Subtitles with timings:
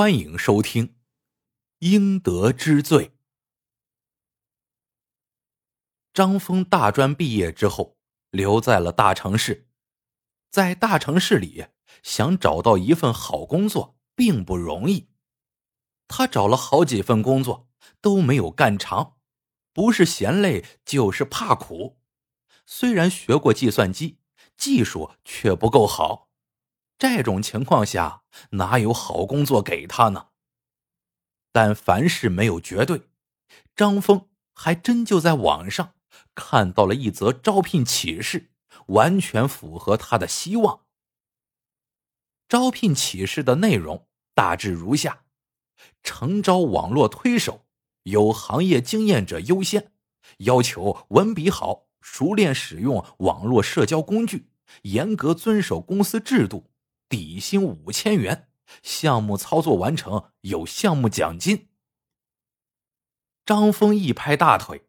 [0.00, 0.86] 欢迎收听
[1.80, 3.08] 《应得之罪》。
[6.14, 7.98] 张峰大专毕业之后，
[8.30, 9.68] 留在了大城市。
[10.50, 11.66] 在大城市里，
[12.02, 15.10] 想找到一份好工作并不容易。
[16.08, 17.68] 他找了好几份工作，
[18.00, 19.18] 都没有干长，
[19.74, 22.00] 不是嫌累，就是怕苦。
[22.64, 24.18] 虽然学过计算机，
[24.56, 26.29] 技术却不够好。
[27.00, 30.26] 这种情况下，哪有好工作给他呢？
[31.50, 33.08] 但凡事没有绝对，
[33.74, 35.94] 张峰还真就在网上
[36.34, 38.50] 看到了一则招聘启事，
[38.88, 40.82] 完全符合他的希望。
[42.46, 45.24] 招聘启事的内容大致如下：
[46.02, 47.64] 诚招网络推手，
[48.02, 49.92] 有行业经验者优先，
[50.40, 54.50] 要求文笔好，熟练使用网络社交工具，
[54.82, 56.69] 严格遵守公司制度。
[57.10, 58.48] 底薪五千元，
[58.84, 61.68] 项目操作完成有项目奖金。
[63.44, 64.86] 张峰一拍大腿，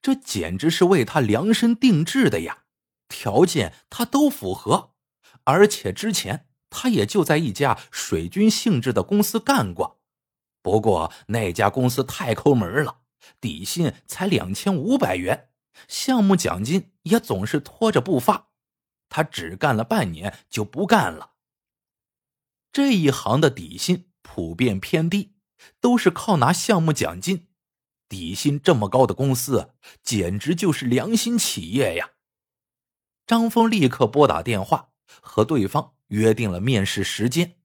[0.00, 2.66] 这简直是为他量身定制的呀！
[3.08, 4.94] 条件他都符合，
[5.42, 10.00] 而且之前他也就在一家水军性质的公司干过，
[10.62, 13.00] 不过那家公司太抠门了，
[13.40, 15.50] 底薪才两千五百元，
[15.88, 18.50] 项目奖金也总是拖着不发，
[19.08, 21.31] 他只干了半年就不干了。
[22.72, 25.34] 这一行的底薪普遍偏低，
[25.78, 27.48] 都是靠拿项目奖金。
[28.08, 32.12] 底薪这么高的公司，简直就是良心企业呀！
[33.26, 37.58] 张峰立刻拨打电话和对方约定了面试时间。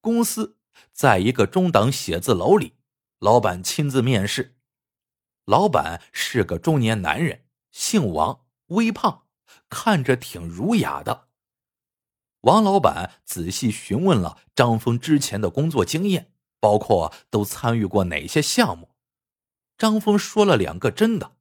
[0.00, 0.58] 公司
[0.92, 2.74] 在一个中档写字楼里，
[3.18, 4.58] 老板亲自面试。
[5.44, 9.26] 老板是个中年男人，姓王，微胖，
[9.68, 11.28] 看着挺儒雅的。
[12.44, 18.90] 王老板仔细询问了张峰之前的工作经验，包括都参与过哪些项目。
[19.78, 21.36] 张峰说了两个真的，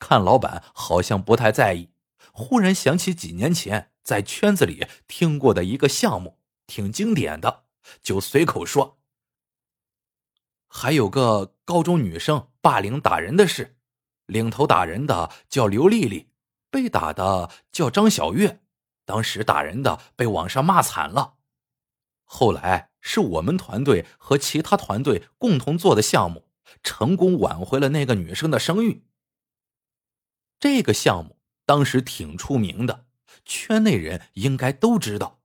[0.00, 1.90] 看老板好像不太在意，
[2.32, 7.64] 忽然想起几年前在圈子里听过的一个项目，挺经典的，
[8.02, 8.98] 就随口说
[10.66, 13.76] ：“还有个高中女生霸凌打人的事，
[14.26, 16.30] 领头打人的叫刘丽丽，
[16.68, 18.60] 被打的叫张小月。”
[19.08, 21.38] 当时打人的被网上骂惨了，
[22.24, 26.50] 后来是我们团队和其他团队共同做的项目，
[26.82, 29.06] 成功挽回了那个女生的声誉。
[30.60, 33.06] 这个项目当时挺出名的，
[33.46, 35.40] 圈内人应该都知道。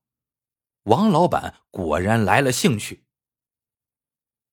[0.84, 3.06] 王老板果然来了兴趣。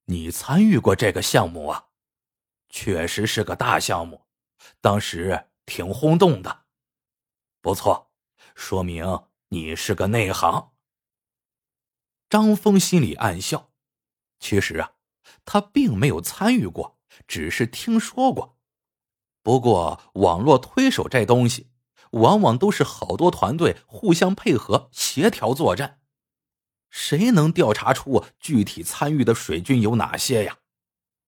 [0.05, 1.87] 你参与过这个项目啊？
[2.69, 4.25] 确实是个大项目，
[4.79, 6.61] 当时挺轰动的，
[7.59, 8.10] 不错。
[8.61, 10.73] 说明你是个内行。
[12.29, 13.71] 张峰心里暗笑，
[14.39, 14.93] 其实啊，
[15.43, 18.59] 他并没有参与过，只是听说过。
[19.41, 21.71] 不过网络推手这东西，
[22.11, 25.99] 往往都是好多团队互相配合、协调作战，
[26.91, 30.59] 谁能调查出具体参与的水军有哪些呀？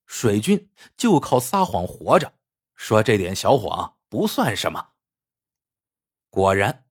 [0.06, 2.36] 水军就靠撒谎活着，
[2.76, 4.90] 说这点小谎不算什么。
[6.30, 6.82] 果然。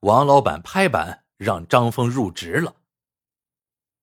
[0.00, 2.76] 王老板拍板让张峰入职了。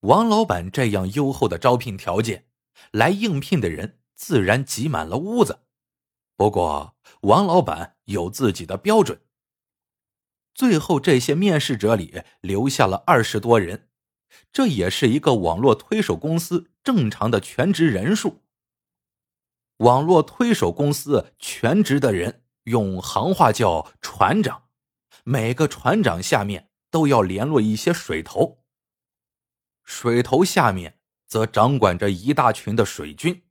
[0.02, 2.46] 王老板这样优厚的招聘条件，
[2.92, 5.62] 来应聘的人自然挤满了屋子。
[6.36, 9.22] 不过，王老板有自己的标准。
[10.54, 13.90] 最后，这些面试者里留下了二十多人，
[14.52, 18.44] 这也是一个网络推手公司正常的全职人数。
[19.78, 24.66] 网络推手公司全职的人，用行话叫“船长”。
[25.30, 28.64] 每个船长下面都要联络一些水头，
[29.84, 33.44] 水头下面则掌管着一大群的水军，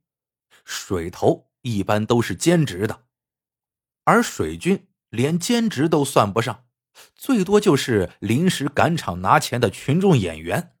[0.65, 3.03] 水头一般都是兼职的，
[4.05, 6.65] 而水军连兼职都算不上，
[7.13, 10.75] 最多就是临时赶场拿钱的群众演员。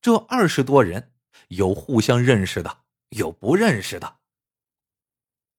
[0.00, 1.12] 这二十多人
[1.48, 4.18] 有互相认识的，有不认识的。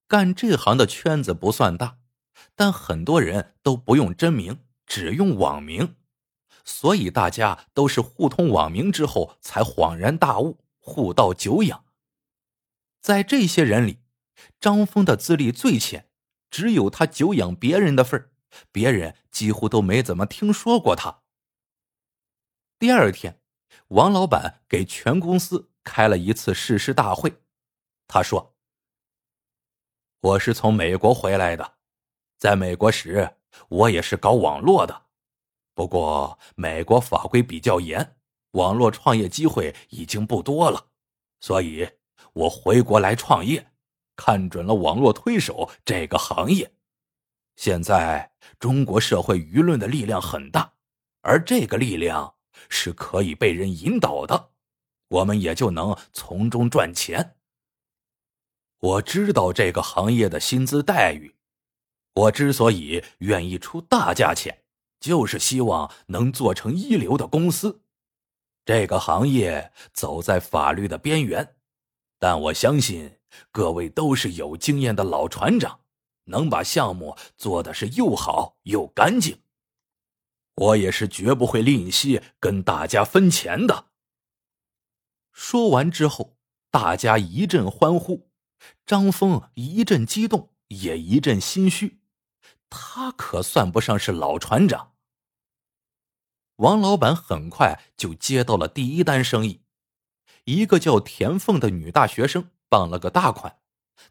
[0.07, 1.98] 干这行的圈子不算大。
[2.59, 5.95] 但很多人都不用真名，只用网名，
[6.65, 11.85] 所以大家都是互通网名之后才恍然大悟，互道久仰。
[12.99, 14.01] 在这些人里，
[14.59, 16.09] 张峰的资历最浅，
[16.51, 18.29] 只有他久仰别人的份
[18.73, 21.21] 别人几乎都没怎么听说过他。
[22.77, 23.41] 第二天，
[23.87, 27.41] 王老板给全公司开了一次誓师大会，
[28.05, 28.57] 他说
[30.19, 31.75] ：“我是从美国回来的。”
[32.39, 33.35] 在美国时，
[33.67, 35.03] 我也是搞网络的，
[35.73, 38.15] 不过美国法规比较严，
[38.51, 40.87] 网络创业机会已经不多了，
[41.41, 41.87] 所以
[42.31, 43.71] 我回国来创业，
[44.15, 46.71] 看准了网络推手这个行业。
[47.57, 50.75] 现在中国社会舆论的力量很大，
[51.19, 52.35] 而这个力量
[52.69, 54.51] 是可以被人引导的，
[55.09, 57.35] 我们也就能从中赚钱。
[58.79, 61.35] 我知道这个行业的薪资待遇，
[62.13, 64.63] 我之所以愿意出大价钱，
[64.99, 67.81] 就是希望能做成一流的公司。
[68.65, 71.55] 这个行业走在法律的边缘，
[72.19, 73.19] 但我相信
[73.51, 75.79] 各位都是有经验的老船长，
[76.25, 79.41] 能把项目做的是又好又干净。
[80.55, 83.85] 我也是绝不会吝惜跟大家分钱的。
[85.31, 86.37] 说完之后，
[86.69, 88.29] 大家一阵欢呼。
[88.85, 91.99] 张峰一阵激动，也一阵心虚。
[92.69, 94.93] 他可算不上是老船长。
[96.55, 99.61] 王老板很快就接到了第一单生意，
[100.45, 103.59] 一个叫田凤的女大学生傍了个大款，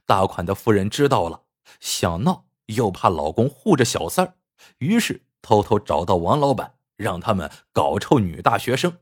[0.06, 1.44] 大款的夫人知道了，
[1.80, 4.34] 想闹又怕老公护着小三儿，
[4.78, 8.98] 于是偷偷找到王老板，让他们搞臭女大学生。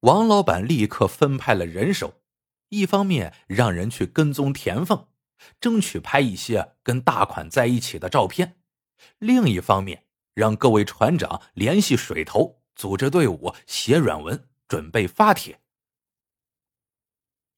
[0.00, 2.14] 王老板立刻分派了人手。
[2.70, 5.08] 一方面让人去跟踪田凤，
[5.60, 8.54] 争取拍一些跟大款在一起的照片；
[9.18, 15.60] 另一方面让各位船长联系水头，组织队伍写软文，准备发帖。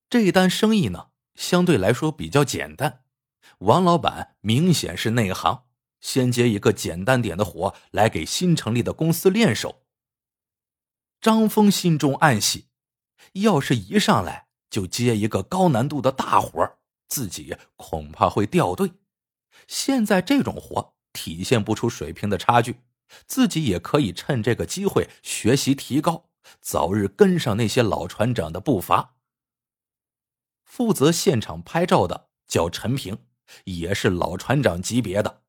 [0.09, 3.05] 这一单生意呢，相对来说比较简单。
[3.59, 5.65] 王老板明显是内行，
[6.01, 9.83] 先接一个简单点的活来给新成立的公司练手。
[11.21, 12.69] 张峰心中暗喜，
[13.35, 14.49] 要是一上来。
[14.73, 16.79] 就接一个高难度的大活
[17.13, 18.95] 自己恐怕会掉队。
[19.69, 22.81] 现在这种活体现不出水平的差距，
[23.27, 26.31] 自己也可以趁这个机会学习提高，
[26.63, 29.17] 早日跟上那些老船长的步伐。
[30.65, 33.19] 负责现场拍照的叫陈平，
[33.65, 35.43] 也是老船长级别的，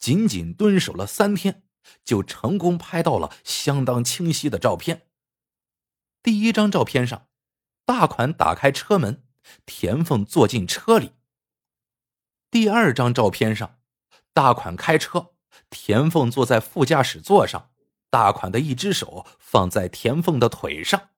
[0.00, 1.62] 仅仅蹲守了三天，
[2.04, 5.06] 就成功拍到了相当清晰的照片。
[6.24, 7.28] 第一张照片上。
[7.84, 9.26] 大款打开车门，
[9.66, 11.12] 田凤坐进车里。
[12.50, 13.78] 第二张照片上，
[14.32, 15.34] 大款开车，
[15.70, 17.70] 田凤坐在副驾驶座上，
[18.10, 21.10] 大款的一只手放在田凤的腿上。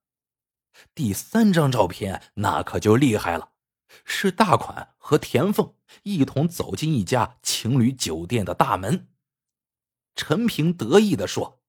[0.95, 3.53] 第三张照片那可就厉害了，
[4.05, 5.75] 是大款和田凤
[6.05, 9.09] 一同走进一家情侣酒店的大门。
[10.15, 11.63] 陈平得意的说：“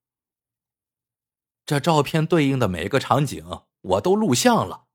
[1.65, 4.87] 这照片对应的每个场景，我都录像了。”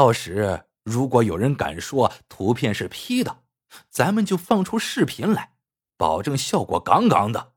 [0.00, 3.42] 到时如果有人敢说图片是 P 的，
[3.90, 5.52] 咱们就放出视频来，
[5.98, 7.52] 保证效果杠杠的。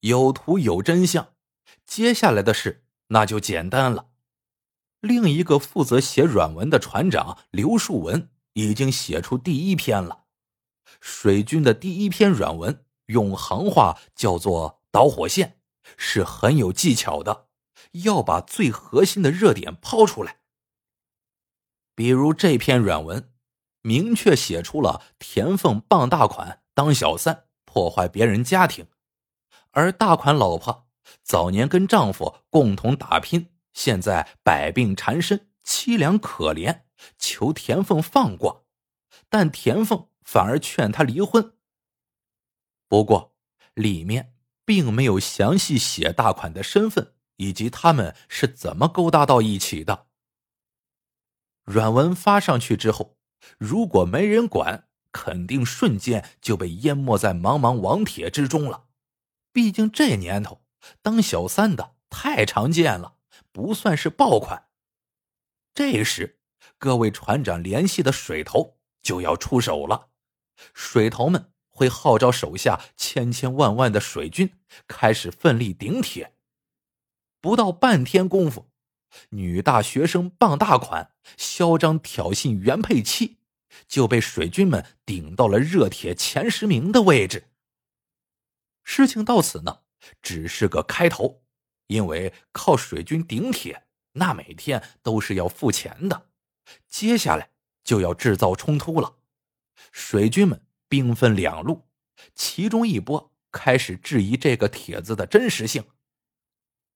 [0.00, 1.34] 有图有真相，
[1.86, 4.08] 接下来的事那就简单了。
[4.98, 10.24] 另一个负责写软文的船长刘树文已经写出第一篇了。
[11.00, 15.60] 水军的第一篇软文用行话叫做“导火线”，
[15.96, 17.46] 是很有技巧的。
[18.04, 20.39] 要把最核心的热点抛出来，
[21.94, 23.32] 比如这篇软文，
[23.82, 28.86] 明确写出了田凤傍大款当小三，破坏别人家庭，
[29.72, 30.86] 而大款老婆
[31.22, 36.82] 早年跟丈夫共同打拼，现在百病缠身，凄凉可怜，
[37.18, 38.66] 求田凤放过，
[39.28, 41.54] 但田凤反而劝他离婚。
[42.88, 43.34] 不过，
[43.74, 44.34] 里面
[44.64, 47.14] 并没有详细写大款的身份。
[47.40, 50.08] 以及他们是怎么勾搭到一起的？
[51.64, 53.16] 软文发上去之后，
[53.58, 58.86] 如果没人管，肯定瞬间就被淹没在茫茫网帖之中了。
[59.52, 60.62] 毕竟这年头
[61.02, 63.16] 当小三的太常见了，
[63.52, 64.68] 不算是爆款。
[65.74, 66.38] 这时，
[66.78, 70.10] 各位船长联系的水头就要出手了，
[70.74, 76.36] 水头们会号召手下千千万万的水军，开始奋力顶帖。
[77.40, 78.69] 不到半天功夫，
[79.30, 83.38] 女大学生傍大款，嚣张挑衅原配妻，
[83.88, 87.48] 就被水军们顶到了热帖前十名的位置。
[88.82, 89.80] 事情到此呢，
[90.22, 91.42] 只是个开头，
[91.86, 96.28] 因为靠水军顶帖，那每天都是要付钱的。
[96.88, 97.50] 接下来
[97.84, 99.16] 就要制造冲突了，
[99.92, 101.88] 水军们兵分两路，
[102.34, 105.84] 其中一波开始质疑这个帖子的真实性。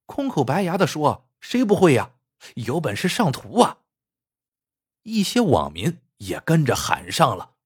[0.06, 2.12] 空口白牙的说：“谁不会呀？
[2.54, 3.80] 有本事上图啊！”
[5.04, 7.56] 一些网民也跟着喊上了：“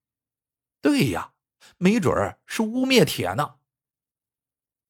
[0.83, 1.35] 对呀，
[1.77, 3.59] 没准儿是污蔑帖呢。”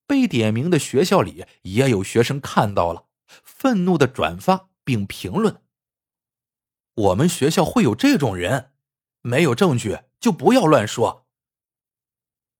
[0.09, 3.09] 被点名的学校里也有学生看到了，
[3.45, 5.63] 愤怒的转发并评论
[6.97, 8.73] ：“我们学校会有这种人？
[9.21, 11.27] 没有证据就不要乱说。”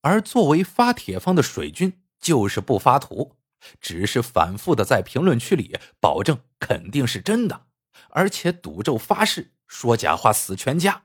[0.03, 3.38] 而作为发帖方的水军就是不发图，
[3.81, 7.67] 只是反复的在评论区里保证肯定是真的，
[8.11, 11.05] 而且赌咒发誓说假话死全家。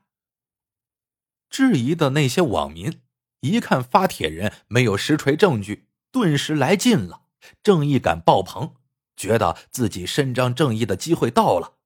[1.50, 3.02] 质疑的那些网民
[3.42, 7.28] 一看发帖人没有实锤证据，顿时来劲了，
[7.62, 8.76] 正义感爆棚，
[9.16, 11.78] 觉得自己伸张正义的机会到了。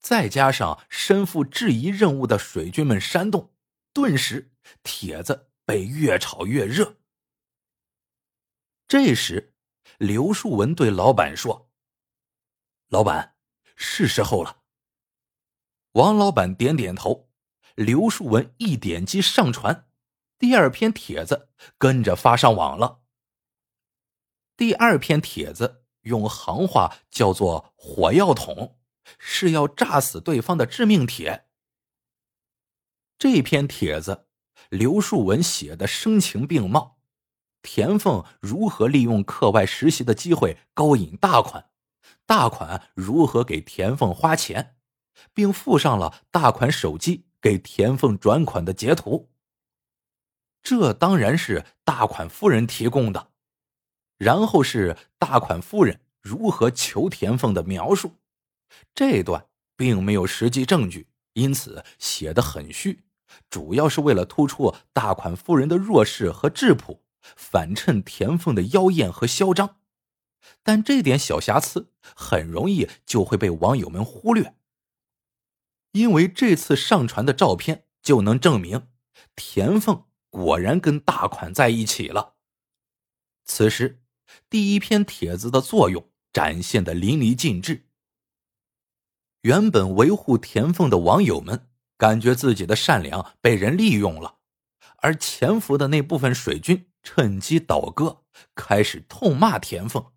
[0.00, 3.52] 再加上身负质疑任务的水军们煽动，
[3.92, 5.48] 顿时帖子。
[5.66, 6.96] 被越炒越热。
[8.88, 9.49] 这时，
[10.00, 11.70] 刘树文对老板说
[12.88, 13.36] ：“老板，
[13.76, 14.62] 是时候了。”
[15.92, 17.28] 王老板点点头。
[17.74, 19.90] 刘树文一点击上传，
[20.38, 23.02] 第二篇帖子跟着发上网了。
[24.56, 28.78] 第二篇帖子用行话叫做“火药桶”，
[29.18, 31.46] 是要炸死对方的致命帖。
[33.18, 34.28] 这篇帖子。
[34.70, 36.99] 刘树文写的声情并茂，
[37.62, 41.70] 田凤如何利用课外实习的机会勾引大款，
[42.26, 44.76] 大款如何给田凤花钱，
[45.34, 49.30] 并附上了大款手机给田凤转款的截图。
[50.62, 53.30] 这当然是大款夫人提供的，
[54.18, 58.16] 然后是大款夫人如何求田凤的描述，
[58.94, 63.04] 这段并没有实际证据，因此写的很虚。
[63.48, 67.00] 主要是为了突出大款夫人的弱势和质朴，
[67.36, 69.78] 反衬田凤的妖艳和嚣张。
[70.62, 74.54] 但这点小瑕疵很容易就会被网友们忽略，
[75.92, 78.88] 因为这次上传的照片就能证明
[79.36, 82.34] 田凤果然跟大款在一起了。
[83.44, 84.02] 此时，
[84.48, 87.88] 第一篇帖子的作用展现的淋漓尽致。
[89.42, 91.66] 原本维护田凤的网友们。
[92.00, 94.38] 感觉自己的善良被人利用了，
[95.02, 100.12] 而潜伏的那部分水军趁机倒戈，开始痛骂田凤。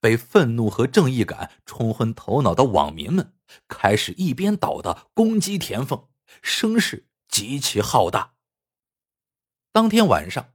[0.00, 3.34] 被愤怒和正义感冲昏头脑的网民们
[3.66, 6.08] 开始一边倒的攻击田凤，
[6.42, 8.34] 声势极其浩大。
[9.72, 10.52] 当天晚上，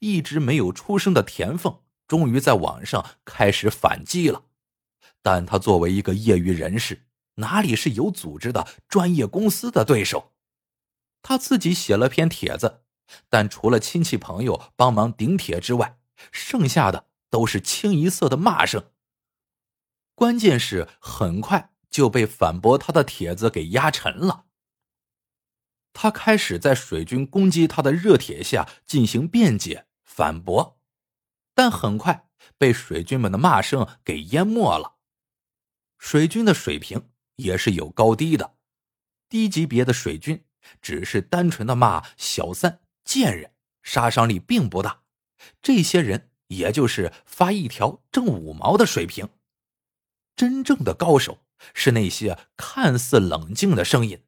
[0.00, 4.44] 一直没有出声的田凤终于在网上开始反击了，
[5.22, 7.06] 但他作为一个业余人士。
[7.36, 10.34] 哪里是有组织的专业公司的对手？
[11.22, 12.81] 他自己写了篇帖子，
[13.28, 15.98] 但除了亲戚朋友帮忙顶帖之外，
[16.30, 18.90] 剩下的都是清一色的骂声。
[20.14, 24.44] 关键是很快就被反驳他的帖子给压沉了。
[25.92, 30.80] 他开始在水军攻击他的热帖下进行辩解反驳，
[31.54, 34.96] 但很快被水军们的骂声给淹没了。
[35.98, 37.08] 水军的水平。
[37.36, 38.56] 也是有高低的，
[39.28, 40.44] 低级别的水军
[40.82, 45.02] 只是单纯的骂小三贱人，杀伤力并不大。
[45.60, 49.28] 这些人也就是发一条挣五毛的水平。
[50.36, 51.40] 真正的高手
[51.74, 54.22] 是那些看似冷静的声音，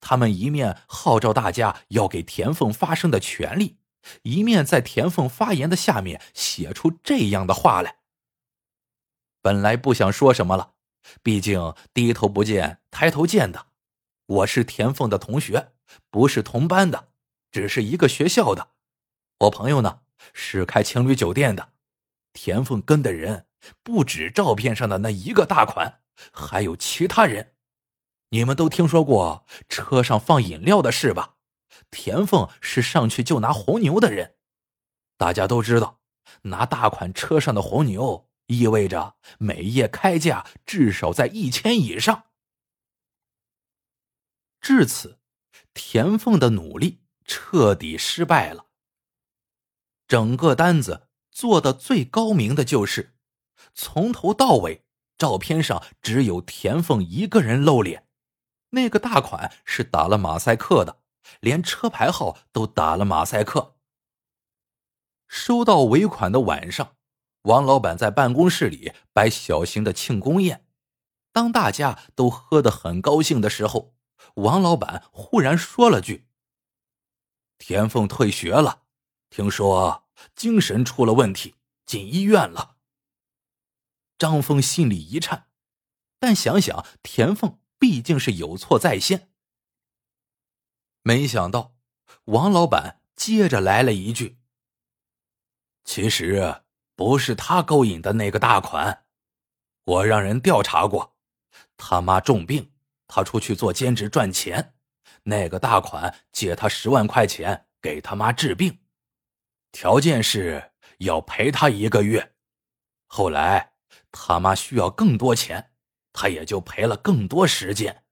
[0.00, 3.78] 他们一面号召大家要给田凤发声的权利，
[4.22, 7.96] 一面在田凤发言的下面写出这样的话来。
[9.42, 10.72] 本来不想说什么了。
[11.22, 13.66] 毕竟低头不见抬头见的，
[14.24, 15.72] 我是田凤的同学，
[16.08, 17.08] 不是同班的，
[17.54, 18.70] 只是一个学校的。
[19.38, 20.00] 我朋友呢
[20.32, 21.72] 是开情侣酒店的，
[22.32, 23.46] 田凤跟的人
[23.84, 26.00] 不止照片上的那一个大款，
[26.32, 27.54] 还有其他人。
[28.30, 31.36] 你们都听说过车上放饮料的事吧？
[31.92, 34.34] 田凤是上去就拿红牛的人，
[35.16, 36.00] 大家都知道，
[36.42, 38.28] 拿大款车上的红牛。
[38.46, 42.24] 意味着每夜开价至少在一千以上。
[44.60, 45.20] 至此，
[45.72, 48.66] 田凤的努力彻底失败了。
[50.06, 53.14] 整个单子做的最高明的就是，
[53.74, 54.84] 从头到尾
[55.16, 58.06] 照片上只有田凤一个人露脸，
[58.70, 60.98] 那个大款是打了马赛克的，
[61.40, 63.76] 连车牌号都打了马赛克。
[65.26, 66.96] 收到尾款的晚上。
[67.42, 70.64] 王老板在办公室里摆小型的庆功宴，
[71.30, 73.94] 当大家都喝得很高兴的时候，
[74.36, 76.26] 王老板忽然说了句
[77.58, 78.82] ：“田凤退学了，
[79.30, 81.56] 听说精神出了问题，
[81.86, 82.76] 进医院了。”
[84.18, 85.48] 张峰心里一颤，
[86.18, 89.30] 但想想田凤毕竟是有错在先，
[91.02, 91.74] 没想到
[92.24, 94.38] 王老板接着来了一句
[95.84, 96.60] ：“其实。”
[96.96, 99.06] 不是他勾引的那个大款。
[99.82, 101.16] 我让人调查过，
[101.76, 102.70] 他妈重病，
[103.08, 104.73] 他出去做兼职赚钱。
[105.24, 108.78] 那个大款借他十万块钱给他妈治病，
[109.72, 112.34] 条件是要陪他一个月。
[113.06, 113.74] 后来
[114.12, 115.72] 他妈需要更多钱，
[116.12, 118.04] 他也就赔了更多时间。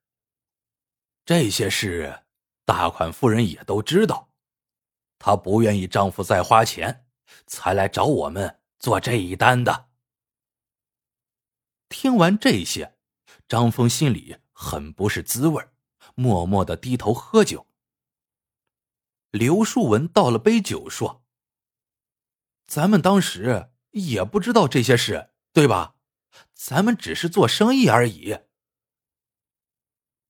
[1.24, 2.24] 这些事
[2.64, 4.30] 大款夫人也都知道，
[5.18, 7.06] 她不愿意丈夫再花钱，
[7.46, 9.90] 才来找我们做这一单的。
[11.88, 12.96] 听完这些，
[13.46, 15.64] 张峰心里很不是滋味
[16.14, 17.66] 默默的低头喝酒。
[19.30, 21.24] 刘树文倒了杯酒，说
[22.66, 25.94] ：“咱们当时也不知道这些事，对吧？
[26.54, 28.38] 咱们只是做生意而已。”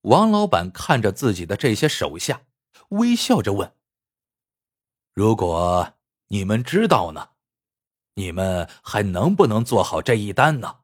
[0.03, 2.47] 王老板看着自己的这些手下，
[2.91, 3.77] 微笑着问
[5.15, 5.95] ：“如果
[6.29, 7.31] 你们知道呢？
[8.15, 10.81] 你们还能不能做好这一单呢？”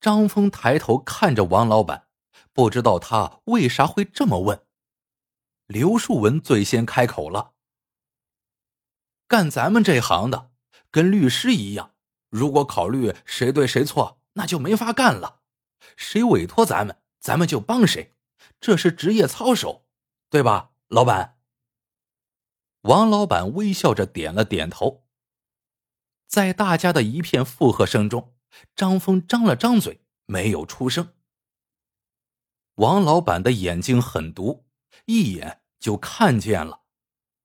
[0.00, 2.09] 张峰抬头看着王老板。
[2.52, 4.66] 不知道他为啥会这么问。
[5.66, 7.54] 刘树文最先开口了
[9.28, 10.50] ：“干咱们这行的，
[10.90, 11.94] 跟律师一样，
[12.28, 15.42] 如果考虑谁对谁错，那就没法干了。
[15.96, 18.16] 谁委托咱们，咱们就帮谁，
[18.60, 19.86] 这是职业操守，
[20.28, 21.38] 对吧，老板？”
[22.82, 25.06] 王老板微笑着点了点头。
[26.26, 28.34] 在大家的一片附和声中，
[28.74, 31.12] 张峰张了张嘴，没有出声。
[32.80, 34.64] 王老板的眼睛很毒，
[35.04, 36.84] 一眼就看见了，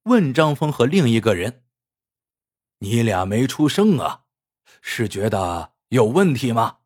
[0.04, 1.66] 问张峰和另一个人
[2.80, 4.28] ：“你俩没出声啊？
[4.82, 6.78] 是觉得有问题吗？”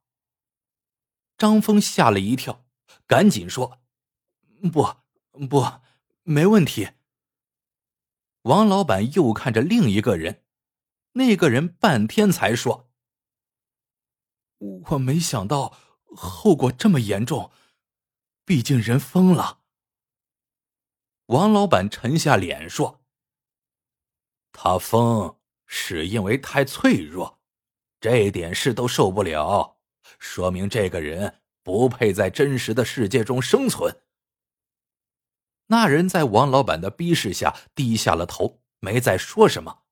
[1.37, 2.65] 张峰吓了一跳，
[3.05, 3.81] 赶紧说
[4.73, 4.95] ：“不，
[5.47, 5.63] 不，
[6.23, 6.89] 没问题。”
[8.41, 10.43] 王老板又看着另一个人，
[11.11, 12.89] 那个人半天才说
[14.89, 15.77] ：“我没想到
[16.15, 17.51] 后果这么严重。”
[18.49, 19.59] 毕竟人疯了。
[21.27, 23.05] 王老板沉下脸说
[24.51, 27.39] ：“他疯是因为太脆弱，
[28.01, 29.77] 这点事都受不了，
[30.17, 34.01] 说明这个人不配在真实的世界中生存。”
[35.69, 39.83] 那人在王老板的逼视下低下了头，没再说什么。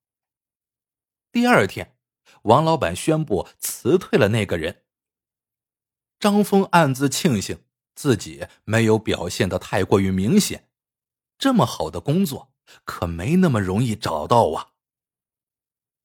[1.31, 1.95] 第二天，
[2.41, 4.83] 王老板宣布辞退了那个人。
[6.17, 7.66] 张峰暗自庆幸。
[7.97, 10.69] 自己没有表现的太过于明显，
[11.39, 12.53] 这么好的工作
[12.85, 14.73] 可没那么容易找到啊。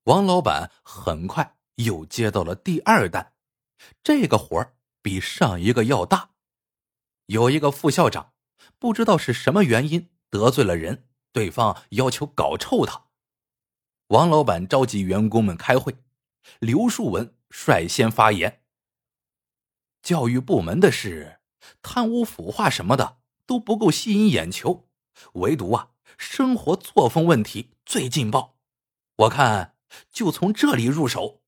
[0.04, 3.34] 王老板很快又接到了第二单，
[4.02, 6.30] 这个活儿比上一个要大。
[7.26, 8.32] 有一个副校长，
[8.78, 13.08] 不知道是什么原因得罪了人，对方要求搞臭他。
[14.06, 15.94] 王老板召集员工们开会，
[16.58, 18.62] 刘树文率先发言
[20.02, 21.40] ：“教育部门的事。”
[21.82, 24.88] 贪污腐化什么的都不够吸引眼球，
[25.34, 28.56] 唯独啊，生活作风问题最劲爆。
[29.16, 29.76] 我看
[30.10, 31.42] 就从这里入手。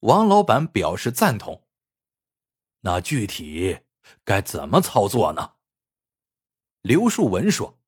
[0.00, 1.66] 王老板表示赞同。
[2.80, 3.80] 那具体
[4.24, 5.54] 该怎么操作呢？
[6.80, 7.78] 刘树文说：“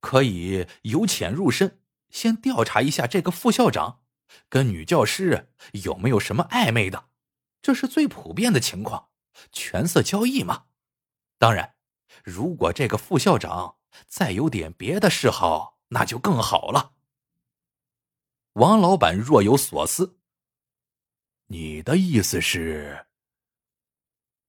[0.00, 4.02] 可以由浅入深，先调查一下这个副校长
[4.50, 7.08] 跟女教师有没有什么暧昧的，
[7.62, 9.07] 这是最普遍的情况。”
[9.52, 10.66] 权色交易嘛，
[11.38, 11.76] 当然，
[12.24, 16.94] 如果这个副校长再有点别的嗜好，那就更好了。
[18.54, 20.18] 王老板若有所思
[21.46, 23.06] ：“你的意思是？”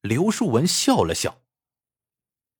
[0.02, 1.42] 刘树文笑了笑：“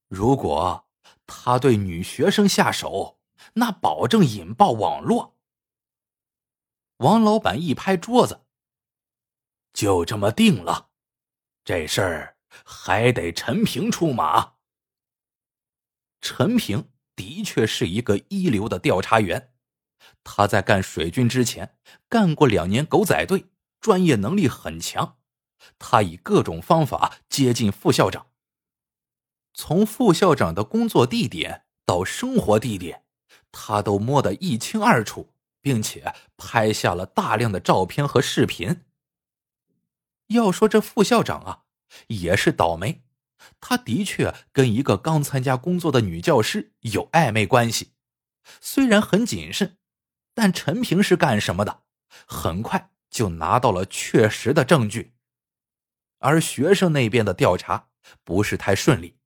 [0.08, 0.88] 如果
[1.26, 3.20] 他对女学生下手，
[3.54, 5.36] 那保证引爆网络。”
[6.98, 8.46] 王老板一拍桌子
[9.72, 10.89] ：“就这么定了。”
[11.70, 14.54] 这事儿还得陈平出马。
[16.20, 19.52] 陈平的确是一个一流的调查员，
[20.24, 21.76] 他在干水军之前
[22.08, 23.44] 干过两年狗仔队，
[23.80, 25.18] 专业能力很强。
[25.78, 28.26] 他以各种方法接近副校长，
[29.54, 33.04] 从副校长的工作地点到生活地点，
[33.52, 38.86] 他都摸得一清二楚，并且拍下了大量的照片和视频。
[40.30, 41.62] 要说这副校长啊，
[42.08, 43.02] 也是倒霉。
[43.60, 47.92] 他的确跟一个刚参加工作的女教师有暧昧关系，
[48.60, 49.78] 虽然很谨慎，
[50.34, 51.82] 但陈平是干什么的？
[52.26, 55.14] 很快就拿到了确实的证据。
[56.18, 57.88] 而学生那边的调查
[58.24, 59.16] 不是太顺利，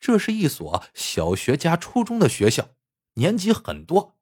[0.00, 2.70] 这是一所小学加初中的学校，
[3.14, 4.16] 年级很多，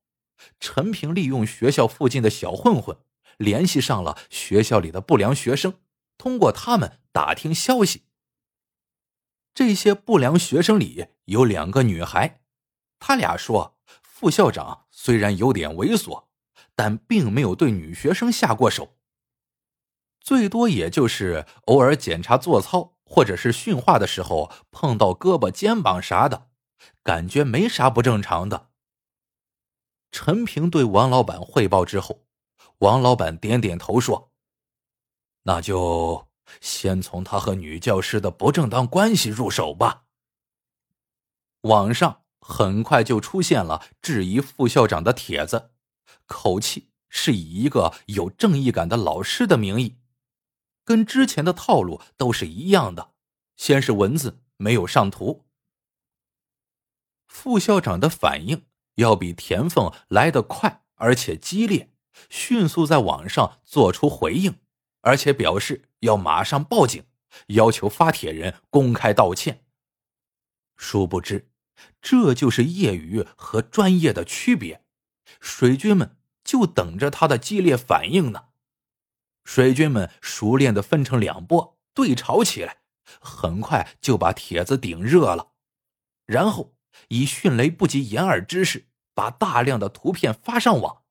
[0.60, 2.98] 陈平利用学校附近的小混混，
[3.38, 5.74] 联系上了学校里的不良学生，
[6.16, 8.04] 通过他们打听消息。
[9.54, 12.40] 这些不良学生里有两个女孩，
[12.98, 16.24] 他俩说副校长虽然有点猥琐，
[16.74, 18.96] 但并没有对女学生下过手。
[20.20, 26.48] 最多也就是偶尔检查做操或者是训话的时候碰到胳膊肩膀啥的，
[27.02, 28.70] 感觉没啥不正常的。
[30.10, 32.24] 陈平对王老板汇报之后，
[32.78, 34.32] 王老板点点头说
[35.44, 36.28] ：“那就
[36.60, 40.04] 先从他和女教师的不正当关系入手吧。”
[41.62, 45.70] 网上很快就出现了质疑副校长的帖子，
[46.26, 49.96] 口气是以一个有正义感的老师的名义，
[50.84, 53.12] 跟之前的套路都是一样的，
[53.56, 55.46] 先是文字，没有上图。
[57.26, 58.66] 副校长的反应。
[58.96, 61.92] 要比田凤来得快，而且激烈，
[62.30, 64.60] 迅速在网上做出回应，
[65.04, 67.04] 而且表示要马上报警，
[67.48, 69.64] 要求发帖人公开道歉。
[70.76, 71.50] 殊不知，
[72.02, 74.82] 这就是业余和专业的区别。
[75.40, 78.46] 水军们就等着他的激烈反应呢。
[79.44, 82.78] 水军们熟练的分成两波对吵起来，
[83.20, 85.52] 很快就把帖子顶热了，
[86.26, 86.72] 然后。
[87.08, 91.02] 以迅雷不及掩耳之势，把大量的图片发上网，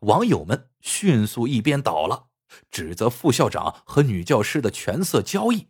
[0.00, 2.27] 网友们迅速一边倒了，
[2.70, 5.68] 指责副校长和女教师的权色交易。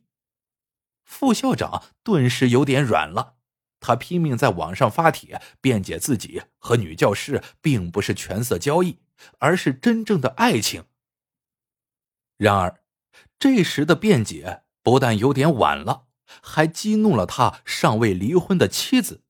[1.04, 3.36] 副校长顿时有点软了，
[3.80, 8.98] 他拼命在网上发帖辩解自己和女教师并不是权色交易，
[9.38, 10.84] 而是真正的爱情。
[12.36, 12.82] 然而，
[13.38, 16.06] 这时的辩解不但有点晚了，
[16.42, 19.24] 还激怒了他尚未离婚的妻子。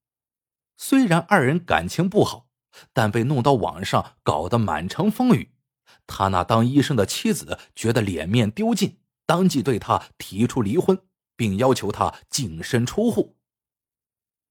[0.76, 2.48] 虽然二人感情不好，
[2.92, 5.54] 但被弄到网上，搞得满城风雨。
[6.08, 11.00] 他那当医生的妻子觉得脸面丢尽，当即对他提出离婚，
[11.36, 13.36] 并要求他净身出户。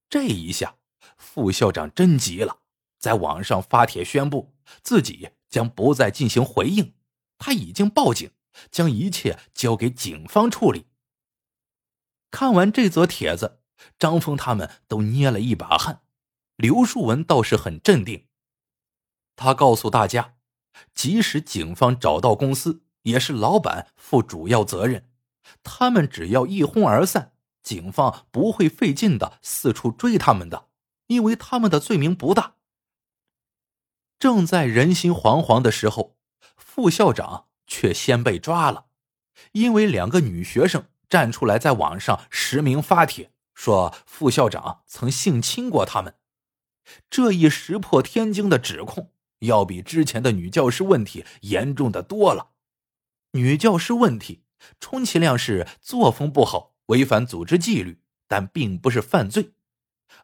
[0.08, 0.76] 这一下，
[1.18, 2.60] 副校长真急了，
[2.98, 6.94] 在网上发帖宣布自己将不再进行回应，
[7.36, 8.30] 他已经报警，
[8.70, 10.86] 将一切交给警方处理。
[12.30, 13.60] 看完这则帖子，
[13.98, 16.02] 张峰他们都捏了一把汗。
[16.56, 18.28] 刘树文倒是很镇定，
[19.36, 20.36] 他告诉大家，
[20.94, 25.08] 即使警方找到公司，也是老板负主要责任。
[25.62, 30.66] 他们只要一哄而散，警方不会费劲的四处追他们的，
[31.06, 32.54] 因为他们的罪名不大。
[34.18, 36.16] 正在人心惶惶的时候，
[36.56, 38.86] 副校长却先被抓了，
[39.52, 46.16] 因为两个女学生站出来在网上实名发帖，说副校长曾性侵过他们。
[47.08, 52.50] 这一石破天惊的指控，要比之前的女教师问题严重的多了。
[53.32, 54.42] 女教师问题，
[54.80, 59.52] 充其量是作风不好，违反组织纪律，但并不是犯罪；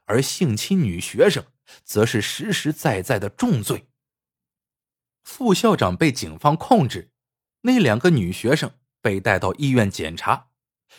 [0.07, 1.45] 而性侵女学生，
[1.85, 3.89] 则是实实在在的重罪。
[5.23, 7.11] 副校长被警方控制，
[7.63, 10.49] 那两个女学生被带到医院检查，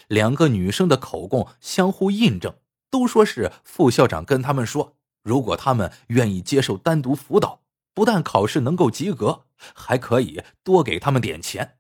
[0.08, 2.56] 两个女生的口供相互印证，
[2.90, 4.98] 都说是副校长跟他们说。
[5.22, 7.65] 如果他们愿意接受单独辅导，
[7.96, 11.80] 不但考试能够及格，还可以多给他们点钱。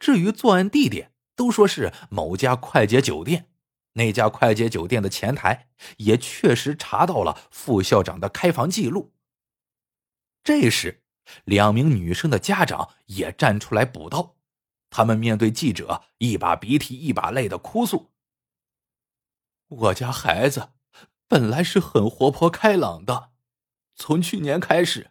[0.00, 3.50] 至于作案地点，都说是某家快捷酒店。
[3.92, 9.12] 那家快捷酒店的前台也确实查到了副校长的开房记录。
[10.42, 11.02] 这时，
[11.44, 14.36] 两名女生的家长也站出来补刀，
[14.88, 18.12] 他们面对记者，一把鼻涕一把泪的哭诉
[19.68, 20.70] ：“我家孩子。”
[21.28, 23.32] 本来是很活泼开朗的，
[23.94, 25.10] 从去年开始，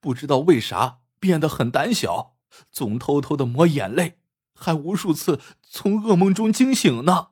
[0.00, 2.36] 不知道为啥变得很胆小，
[2.70, 4.20] 总偷偷的抹眼泪，
[4.54, 7.30] 还无数次从噩梦中惊醒呢。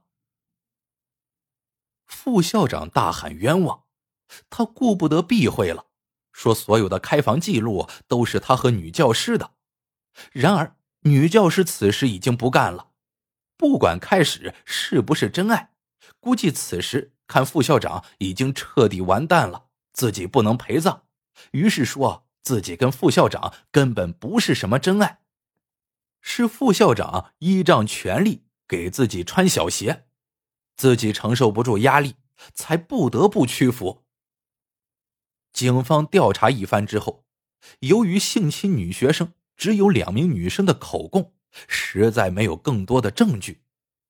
[2.06, 3.84] 副校长大喊冤枉，
[4.50, 5.86] 他顾不得避讳了，
[6.32, 9.52] 说所有的开房记录都是他和女教师的。
[10.32, 12.90] 然而女教师此时已经不干了，
[13.56, 15.72] 不管开始是不是真爱，
[16.20, 17.12] 估计此时。
[17.26, 21.04] 看副校长已经彻底完蛋了，自己不能陪葬，
[21.52, 25.20] 于是说自己跟副校长根本不是什么真爱，
[26.20, 30.06] 是副校长依仗权力给自己穿小鞋，
[30.76, 32.16] 自己承受不住压力，
[32.52, 34.04] 才不得不屈服。
[35.54, 37.24] 警方调查一番之后，
[37.78, 41.32] 由于性侵女学生只有两名女生的口供，
[41.66, 43.62] 实在没有更多的证据，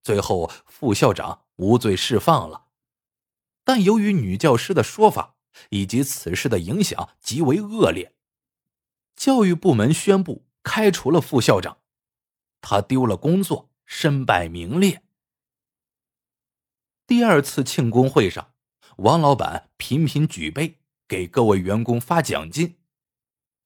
[0.02, 2.64] 最后副校长无罪释放了。
[3.62, 5.36] 但由于女教师的说法
[5.68, 8.13] 以及此事的影响极为恶劣，
[9.16, 11.78] 教育部门宣布开除了副校长，
[12.60, 15.02] 他丢了工作，身败名裂。
[17.06, 18.54] 第二次庆功会上，
[18.96, 22.78] 王老板频频举杯，给各位员工发奖金。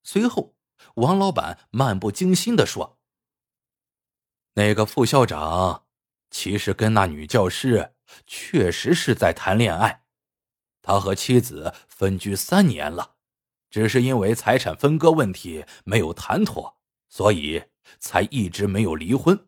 [0.03, 0.55] 随后，
[0.95, 2.99] 王老板漫不经心的说
[4.55, 5.85] ：“那个副校长，
[6.29, 7.95] 其实跟那女教师
[8.27, 10.03] 确实是在谈恋爱，
[10.81, 13.15] 他和妻子分居三年了。”
[13.69, 16.77] 只是因为财产分割问题没有谈妥，
[17.07, 17.63] 所以
[17.99, 19.47] 才一直没有离婚。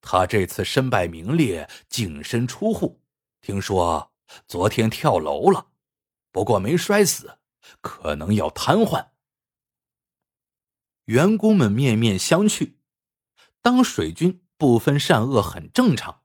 [0.00, 3.02] 他这次身败名裂，净身出户，
[3.40, 4.12] 听说
[4.46, 5.68] 昨天跳楼了，
[6.30, 7.38] 不过没摔死，
[7.80, 9.08] 可能要瘫痪。
[11.06, 12.74] 员工们面面相觑。
[13.60, 16.22] 当水军不分善恶很正常，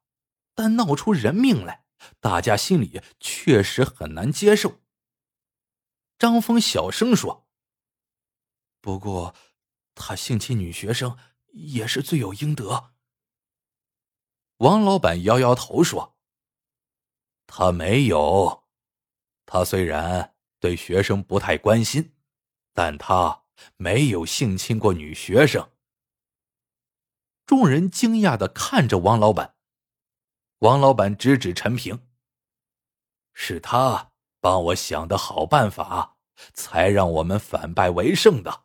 [0.54, 1.86] 但闹出人命来，
[2.20, 4.82] 大家心里确实很难接受。
[6.20, 7.48] 张峰小声说
[8.82, 9.34] ：“不过，
[9.96, 11.18] 他性侵女学生
[11.54, 12.92] 也是罪有应得。”
[14.58, 16.18] 王老板摇摇头说
[17.48, 18.66] ：“他没有，
[19.46, 22.14] 他虽然对学生不太关心，
[22.74, 23.46] 但他
[23.78, 25.72] 没有性侵过女学生。”
[27.48, 29.56] 众人惊讶的看着王老板，
[30.58, 32.06] 王老板指指陈平
[33.32, 36.18] ：“是他。”帮我想的好办法，
[36.54, 38.64] 才让我们反败为胜的，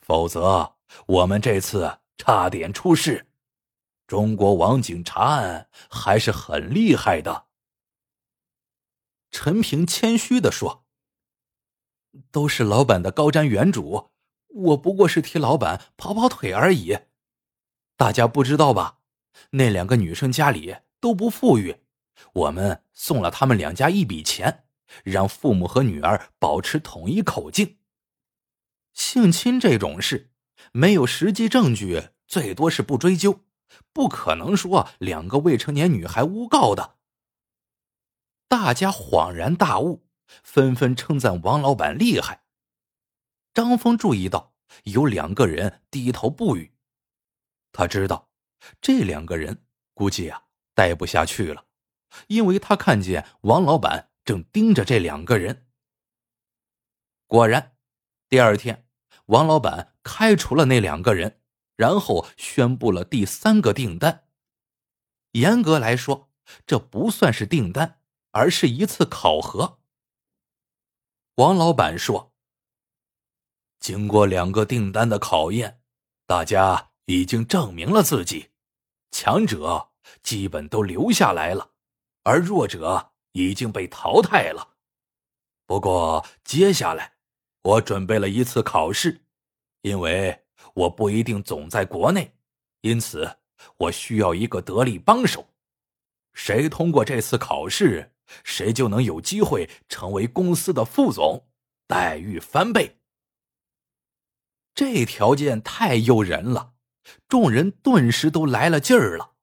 [0.00, 3.28] 否则我们这次差点出事。
[4.06, 7.46] 中国网警查案还是很厉害的。
[9.30, 10.84] 陈平谦虚的说
[12.30, 14.10] ：“都是老板的高瞻远瞩，
[14.48, 16.98] 我不过是替老板跑跑腿而已。
[17.96, 18.98] 大家不知道吧？
[19.50, 21.80] 那两个女生家里都不富裕，
[22.34, 24.66] 我们送了他们两家一笔钱。”
[25.04, 27.78] 让父母和女儿保持统一口径。
[28.92, 30.32] 性侵这种事，
[30.72, 33.40] 没有实际证据，最多是不追究，
[33.92, 36.98] 不可能说两个未成年女孩诬告的。
[38.48, 40.06] 大家恍然大悟，
[40.42, 42.42] 纷纷称赞王老板厉害。
[43.54, 46.74] 张峰注意到有两个人低头不语，
[47.72, 48.30] 他知道
[48.80, 51.64] 这两个人估计啊待不下去了，
[52.26, 54.11] 因为他看见王老板。
[54.24, 55.68] 正盯着这两个人。
[57.26, 57.76] 果然，
[58.28, 58.86] 第二天，
[59.26, 61.40] 王老板开除了那两个人，
[61.76, 64.28] 然后宣布了第三个订单。
[65.32, 66.30] 严格来说，
[66.66, 68.00] 这不算是订单，
[68.32, 69.80] 而是一次考核。
[71.36, 72.34] 王老板说
[73.80, 75.80] ：“经过两个订单的考验，
[76.26, 78.50] 大家已经证明了自己，
[79.10, 81.72] 强者基本都留下来了，
[82.24, 84.76] 而弱者……”已经被淘汰了。
[85.66, 87.14] 不过接下来，
[87.62, 89.24] 我准备了一次考试，
[89.82, 92.34] 因为我不一定总在国内，
[92.82, 93.38] 因此
[93.76, 95.48] 我需要一个得力帮手。
[96.34, 101.48] 谁通过这次考试，谁就能有机会成为公司的副总，
[101.86, 102.98] 待遇翻倍。
[104.74, 106.72] 这条件太诱人了，
[107.28, 109.34] 众人顿时都来了劲儿了。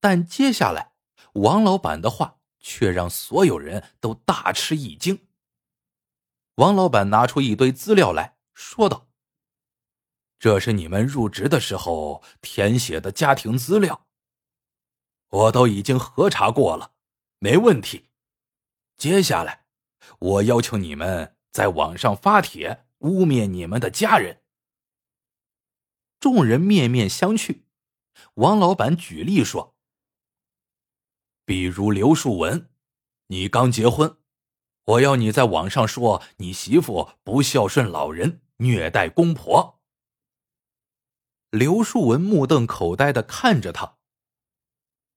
[0.00, 0.92] 但接下来，
[1.34, 2.39] 王老板的话。
[2.60, 5.26] 却让所有人都大吃一惊。
[6.56, 9.08] 王老板拿出一堆资料来说道
[10.38, 14.06] ：“这是你们入职的时候填写的家庭资料，
[15.30, 16.92] 我都已经核查过了，
[17.38, 18.10] 没问题。
[18.96, 19.64] 接下来，
[20.18, 24.42] 我要求你们在网上发帖污蔑你们的家人。”
[26.20, 27.62] 众人面面相觑。
[28.34, 29.74] 王老板举例说。
[31.50, 32.70] 比如刘树文，
[33.26, 34.18] 你刚结婚，
[34.84, 39.80] 我要你在网上说你媳妇不孝顺老人、虐待公婆。
[41.50, 43.96] 刘树文目瞪口呆的看着他。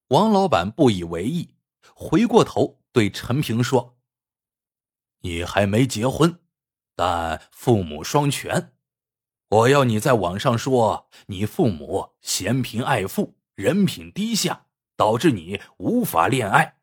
[0.08, 1.54] 王老板不以为意，
[1.94, 3.96] 回过头对陈平说
[5.22, 6.40] ：“你还没结婚，
[6.96, 8.74] 但父母双全，
[9.50, 16.78] 我要你在网上说你父母嫌贫爱富，人品低下。”导致你无法恋爱。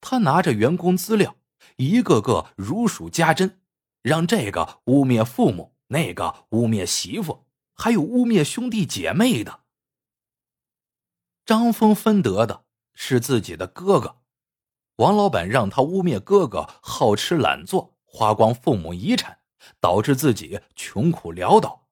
[0.00, 1.36] 他拿着员工资料，
[1.76, 3.60] 一个个如数家珍，
[4.02, 9.64] 让这个污蔑父母，那个污蔑媳妇，还有污蔑兄弟姐妹的。
[11.44, 12.64] 张峰分得的
[12.94, 14.20] 是自己的哥哥，
[14.96, 19.40] 王老板让他污蔑哥哥好吃懒做，花光父母遗产，
[19.80, 21.88] 导致自己穷苦潦倒。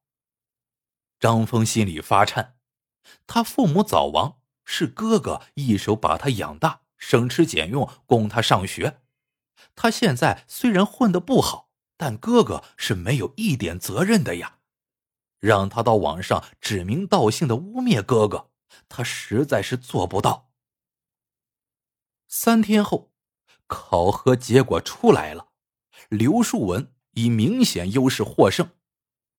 [1.18, 2.56] 张峰心里发颤，
[3.26, 4.40] 他父母早亡。
[4.64, 9.00] 是哥哥一手把他养大，省吃俭用供他上学。
[9.74, 14.58] 他现在虽然混得不好，但哥哥是没有一点责任的呀。
[15.40, 18.50] 让他到网上指名道姓的污蔑哥哥，
[18.88, 20.50] 他实在是做不到。
[22.26, 23.12] 三天后，
[23.66, 25.48] 考核结果出来了，
[26.08, 28.70] 刘树文以明显优势获胜。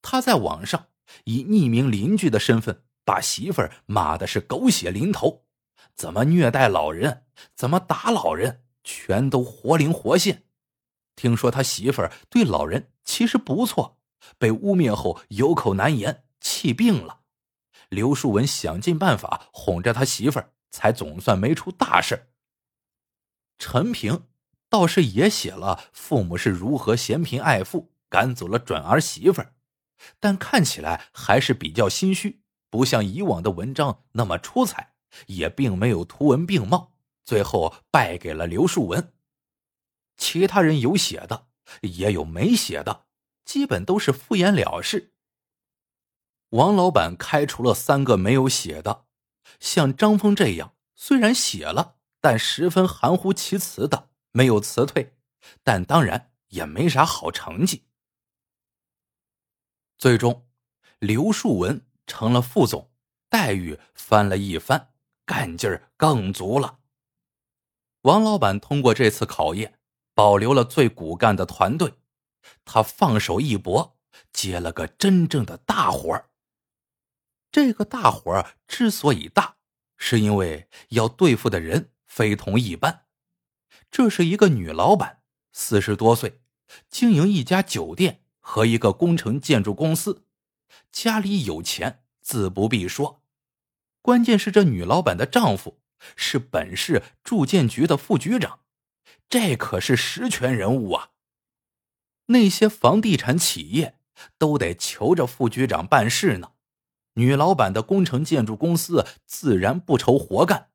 [0.02, 0.90] 他在网上
[1.24, 5.46] 以匿名邻居的身份把媳妇儿骂的是狗血淋头，
[5.96, 7.24] 怎么虐待老人，
[7.56, 10.44] 怎么打老人，全都活灵活现。
[11.16, 14.00] 听说他媳妇儿对老人其实不错，
[14.38, 17.22] 被污蔑后有口难言，气病了。
[17.90, 22.32] 刘树文想尽办法哄着他媳妇儿，才总算没出大事。
[23.58, 24.28] 陈平
[24.68, 29.54] 倒是也写了父母是如何嫌贫爱富赶走了准儿媳妇儿，
[30.20, 32.42] 但看起来还是比较心虚，
[32.76, 34.96] 不像以往的文章那么出彩，
[35.28, 36.92] 也并没有图文并茂，
[37.24, 39.14] 最后败给了刘树文。
[40.18, 41.48] 其他人有写的，
[41.84, 43.06] 也有没写的，
[43.46, 45.14] 基本都是敷衍了事。
[46.50, 49.06] 王老板开除了三个没有写的，
[49.62, 51.96] 像张峰这样，虽然写了。
[52.20, 55.16] 但十分含糊其辞的，没有辞退，
[55.64, 57.86] 但当然也没啥好成绩。
[59.98, 60.48] 最终，
[60.98, 62.92] 刘树文成了副总，
[63.30, 64.94] 待遇翻了一番，
[65.26, 66.80] 干劲儿更足了。
[68.02, 69.80] 王老板通过这次考验，
[70.14, 71.94] 保留了最骨干的团队，
[72.64, 73.98] 他放手一搏，
[74.32, 76.30] 接了个真正的大活儿。
[77.52, 79.56] 这个大活儿之所以大，
[79.98, 81.92] 是因为要对付的人。
[82.06, 83.08] 非同一般，
[83.92, 86.40] 这是一个女老板，四十多岁，
[86.88, 90.25] 经营一家酒店和一个工程建筑公司，
[90.92, 93.24] 家里有钱自不必说。
[94.02, 95.80] 关键是这女老板的丈夫
[96.16, 98.60] 是本市住建局的副局长，
[99.28, 101.12] 这可是实权人物啊。
[102.28, 104.00] 那些房地产企业
[104.38, 106.54] 都得求着副局长办事呢，
[107.14, 110.72] 女老板的工程建筑公司自然不愁活干。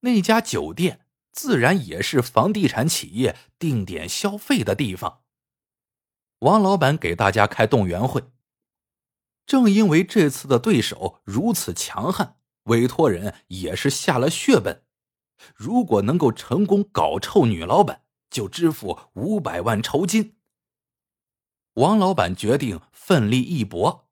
[0.00, 5.22] 那家酒店自然也是房地产企业定点消费的地方。
[6.40, 8.22] 王老板给大家开动员会，
[9.46, 14.84] 正因为这次的对手如此强悍，委托人也是下了血本，
[15.54, 20.36] 如果能够成功搞臭女老板，就支付五百万酬金。
[21.74, 24.08] 王老板决定奋力一搏，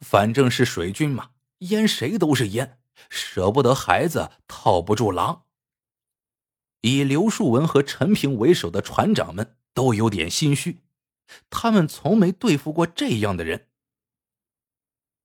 [0.00, 2.78] 反正是水军嘛，淹谁都是淹。
[3.08, 5.44] 舍不得孩子套不住狼。
[6.82, 10.82] 以刘树文和陈平为首的船长们都有点心虚，
[11.48, 13.69] 他们从没对付过这样的人。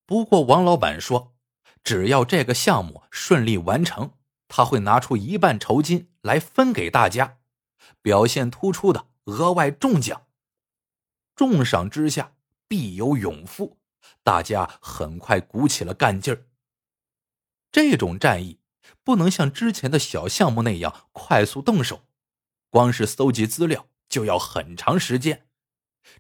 [0.05, 1.35] 不过王老板说，
[1.83, 4.13] 只要这个项目顺利完成，
[4.47, 7.39] 他会拿出一半酬金来分给大家，
[8.01, 10.27] 表现突出的额外重奖。
[11.35, 12.35] 重赏之下
[12.67, 13.79] 必有勇夫，
[14.23, 16.47] 大家很快鼓起了干劲儿。
[17.71, 18.61] 这种战役
[19.03, 22.05] 不能像之前的小项目那样快速动手，
[22.69, 25.47] 光是搜集资料就要很长时间。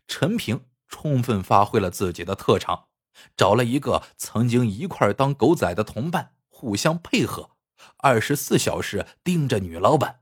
[0.07, 2.87] 陈平充分发挥了自己的特长，
[3.35, 7.51] 找了一个曾经一块当狗仔的同伴，互相配合，
[7.97, 10.21] 二十四小时盯着女老板。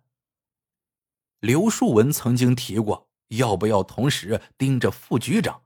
[1.40, 5.64] 刘树文曾经提过，要不要同时盯着副局长，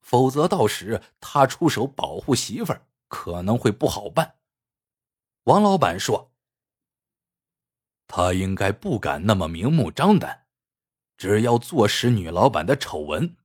[0.00, 4.36] 否则到时他出手保护媳妇儿可能会不好办。
[5.44, 6.32] 王老板说
[8.06, 10.46] ：“他应该不敢那么明目张胆，
[11.16, 13.36] 只要坐实女老板的丑闻，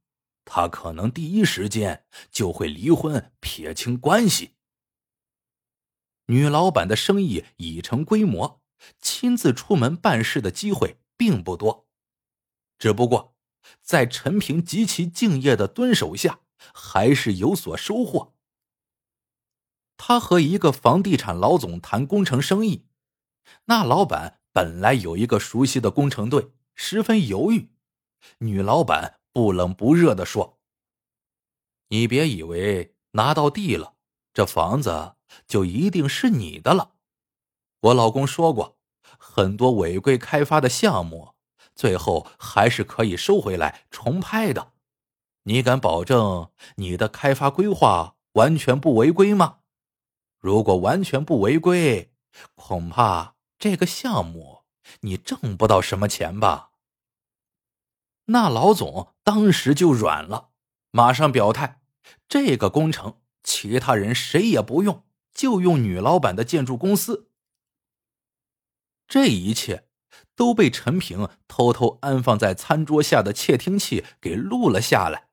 [0.45, 4.56] 他可能第一时间就会离婚撇清关系。
[6.27, 8.62] 女老板的生意已成规模，
[8.99, 11.88] 亲自出门办事的机会并不多，
[12.77, 13.36] 只不过
[13.82, 16.39] 在陈平极其敬业的蹲守下，
[16.73, 18.34] 还是有所收获。”
[19.97, 22.88] 他和一个房地产老总谈工程生意，
[23.65, 27.69] 那老板本来有一个熟悉的工程队，十分犹豫。
[28.39, 30.60] 女老板不冷不热的说
[31.90, 33.96] ：“你别以为拿到地了，
[34.34, 35.15] 这房子
[35.48, 36.94] 就一定是你的了。
[37.79, 38.77] 我老公说过，
[39.17, 41.36] 很多违规开发的项目，
[41.75, 44.73] 最后还是可以收回来重拍的。
[45.44, 49.60] 你敢保证你的开发规划完全不违规吗？”
[50.40, 52.12] 如果完全不违规，
[52.56, 54.63] 恐怕这个项目
[55.02, 56.71] 你挣不到什么钱吧？
[58.26, 60.52] 那老总当时就软了，
[60.92, 61.82] 马上表态：
[62.30, 67.30] 这个工程其他人谁也不用，就用女老板的建筑公司。
[69.08, 69.90] 这一切
[70.36, 75.30] 都被陈平偷偷安放在餐桌下的窃听器给录了下来。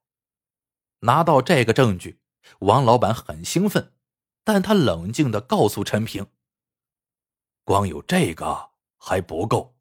[1.01, 2.21] 拿到这个证据，
[2.61, 3.93] 王老板很兴奋，
[4.43, 6.27] 但他冷静的告诉陈平
[7.63, 9.78] ：“光有这个还不够，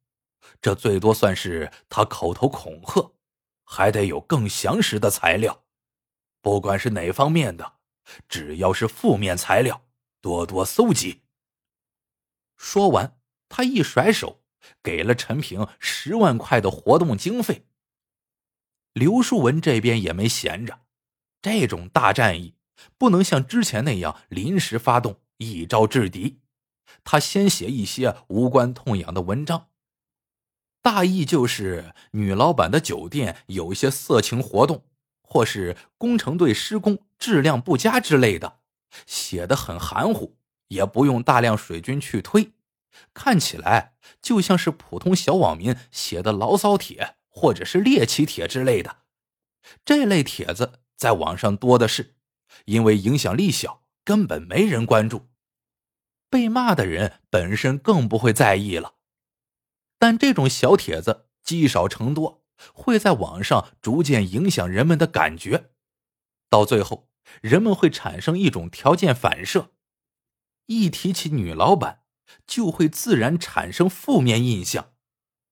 [0.62, 3.14] 这最多算是他口头恐吓，
[3.64, 5.66] 还得有更详实的材料。
[6.42, 7.74] 不管是哪方面的，
[8.30, 9.84] 只要是负面材料，
[10.22, 11.24] 多多搜集。”
[12.58, 13.20] 说完，
[13.50, 14.44] 他一甩手，
[14.82, 17.68] 给了陈平十万块的活动经费。
[18.94, 20.82] 刘树文这边也没闲着。
[21.40, 22.56] 这种大战役
[22.98, 26.42] 不能像之前那样临时发动，一招制敌。
[27.04, 29.67] 他先写一些无关痛痒的文章，
[30.88, 34.86] 大意就是女老板的酒店有一些色情活动，
[35.22, 38.60] 或是工程队施工质量不佳之类的，
[39.06, 40.38] 写的很含糊，
[40.70, 42.54] 也不用大量水军去推，
[43.14, 49.00] 看起来就像是普通小网民写的牢骚帖或者是猎奇帖之类的。
[49.84, 50.80] 这类帖子。
[50.96, 52.16] 在网上多的是，
[52.64, 55.28] 因为影响力小，根本没人关注。
[56.30, 58.94] 被骂的人本身更不会在意了，
[60.00, 62.44] 但这种小帖子积少成多，
[62.74, 65.72] 会在网上逐渐影响人们的感觉，
[66.50, 67.10] 到最后，
[67.42, 69.72] 人们会产生一种条件反射，
[70.68, 72.04] 一提起女老板，
[72.46, 74.94] 就会自然产生负面印象。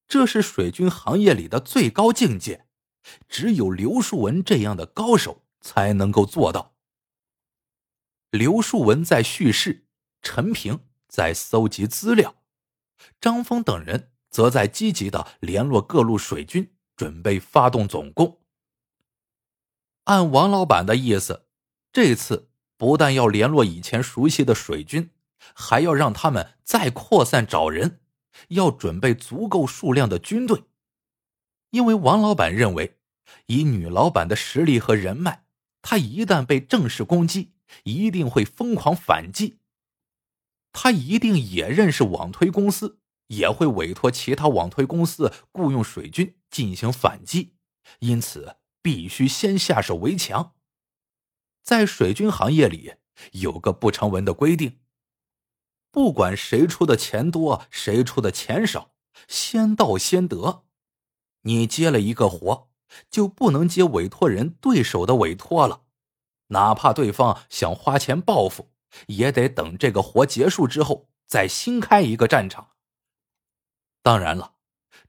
[0.08, 2.68] 这是水军行业里的最高境界。
[3.30, 6.76] 只有刘树文这样的高手才能够做到。
[8.32, 9.86] 刘树文在叙事，
[10.24, 12.38] 陈平在搜集资料，
[13.22, 18.42] 张峰等人则在积极的联络各路水军，准备发动总攻。
[20.04, 21.46] 按王老板的意思，
[21.94, 25.12] 这次不但要联络以前熟悉的水军，
[25.54, 28.02] 还要让他们再扩散找人，
[28.50, 30.66] 要准备足够数量的军队。
[31.70, 32.98] 因为王老板认为，
[33.46, 35.46] 以女老板的实力和人脉，
[35.82, 37.54] 她一旦被正式攻击，
[37.86, 39.60] 一定会疯狂反击。
[40.74, 47.56] 他一定也认识网推公司，也会委托其他网推公司雇佣水军进行反击，
[48.00, 50.54] 因此必须先下手为强。
[51.64, 52.94] 在水军行业里，
[53.32, 54.80] 有个不成文的规定：
[55.90, 58.92] 不管谁出的钱多，谁出的钱少，
[59.28, 60.64] 先到先得。
[61.42, 62.70] 你接了一个活，
[63.10, 65.82] 就不能接委托人对手的委托了，
[66.50, 68.72] 哪怕对方想花钱报复，
[69.08, 72.75] 也得等这个活结束之后再新开一个战场。
[74.06, 74.54] 当然了，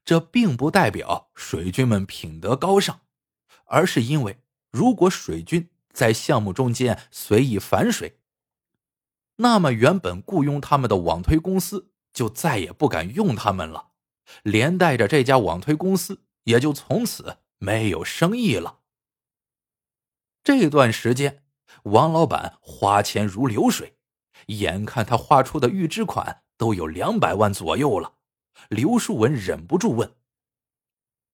[0.06, 3.02] 这并不代表水军们品德高尚，
[3.66, 4.40] 而是因为
[4.70, 8.20] 如果水军在项目中间随意反水，
[9.36, 13.88] 那么原本雇佣他们的网推公司就再也不敢用他们了，
[14.42, 16.22] 连带着这家网推公司。
[16.44, 18.78] 也就从此没有生意了。
[20.44, 21.42] 这段时间，
[21.82, 23.98] 王老板花钱如流水，
[24.46, 28.15] 眼看他花出的预支款都有两百万左右了。
[28.68, 30.16] 刘树文忍不住问：“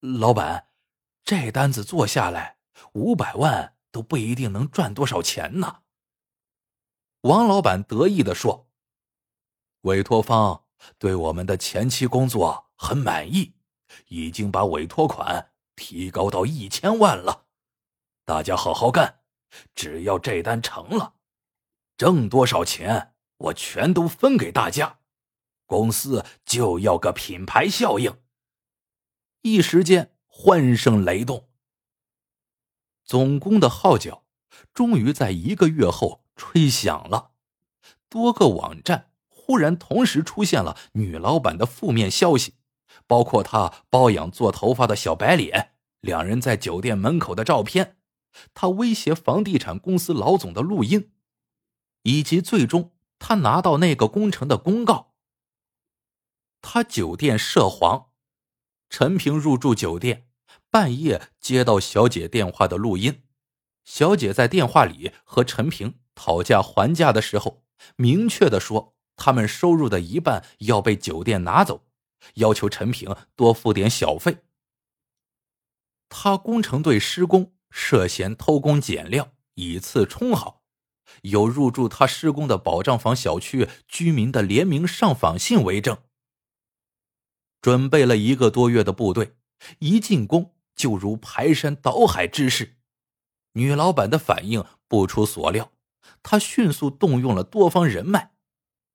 [0.00, 0.68] 老板，
[1.24, 2.58] 这单子做下来，
[2.92, 5.82] 五百万都不一定能赚多少钱呢？”
[7.22, 8.68] 王老板得意的说
[9.82, 10.64] ：“委托方
[10.98, 13.54] 对我们的前期工作很满意。”
[14.08, 17.44] 已经把委托款提高到一千万了，
[18.24, 19.20] 大家好好干，
[19.74, 21.16] 只要这单成了，
[21.98, 25.00] 挣多少钱我全都分给大家。
[25.78, 28.16] 公司就要个品牌效应。
[29.40, 31.48] 一时间欢声雷动。
[33.04, 34.24] 总攻的号角
[34.74, 37.30] 终于在一个月后吹响了，
[38.08, 42.54] 多个网站忽然同时出现了女老板的负面消息。
[43.06, 47.96] 包括她包养做头发的小白脸，两人在酒店门口的照片，
[48.54, 51.10] 她威胁房地产公司老总的录音，
[52.02, 55.11] 以及最终他拿到那个工程的公告。
[56.62, 58.06] 他酒店涉黄，
[58.88, 60.28] 陈平入住酒店，
[60.70, 63.24] 半夜接到小姐电话的录音，
[63.84, 67.64] 小姐在电话里和陈平讨价还价的时候，
[67.96, 71.84] 明确的说他们收入的一半要被酒店拿走。
[72.34, 74.44] 要求陈平多付点小费。
[76.08, 80.62] 他工程队施工涉嫌偷工减料，以次充好，
[81.22, 85.98] 有入住他施工的保障房小区居民的联名上访信为证。
[87.62, 89.36] 准备了一个多月的部队，
[89.78, 92.76] 一进宫就如排山倒海之势。
[93.52, 95.70] 女老板的反应不出所料，
[96.22, 98.32] 她迅速动用了多方人脉，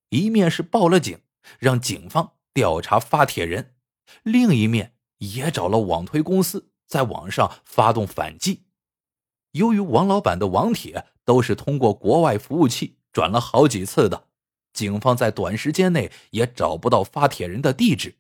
[0.09, 1.19] 一面是报了警，
[1.57, 2.33] 让警方。
[2.53, 3.75] 调查发帖人，
[4.23, 8.63] 另一面也找了网推公司，在网上发动反击。
[9.51, 14.29] 由于王老板的网帖都是通过国外服务器转了好几次的，
[14.73, 18.17] 警方在短时间内也找不到发帖人的地址。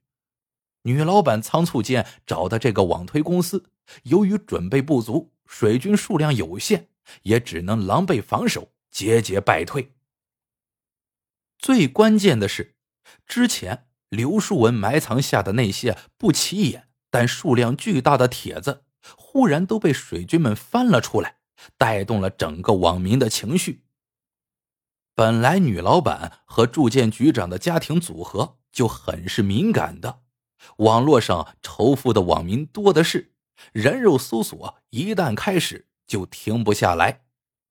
[0.87, 3.65] 女老板仓促间找的这个网推公司，
[4.03, 6.87] 由于准备不足，水军数量有限，
[7.23, 9.91] 也只能狼狈防守，节节败退。
[11.59, 12.77] 最关键的是，
[13.25, 18.85] 之前刘树文埋藏下的那些不起眼但数量巨大的帖子，
[19.17, 21.39] 忽然都被水军们翻了出来，
[21.77, 23.83] 带动了整个网民的情绪。
[25.13, 30.21] 本来女老板和住建局长的家庭组合就很是敏感的。
[30.77, 33.33] 网络上仇富的网民多的是，
[33.73, 37.21] 人肉搜索一旦开始就停不下来，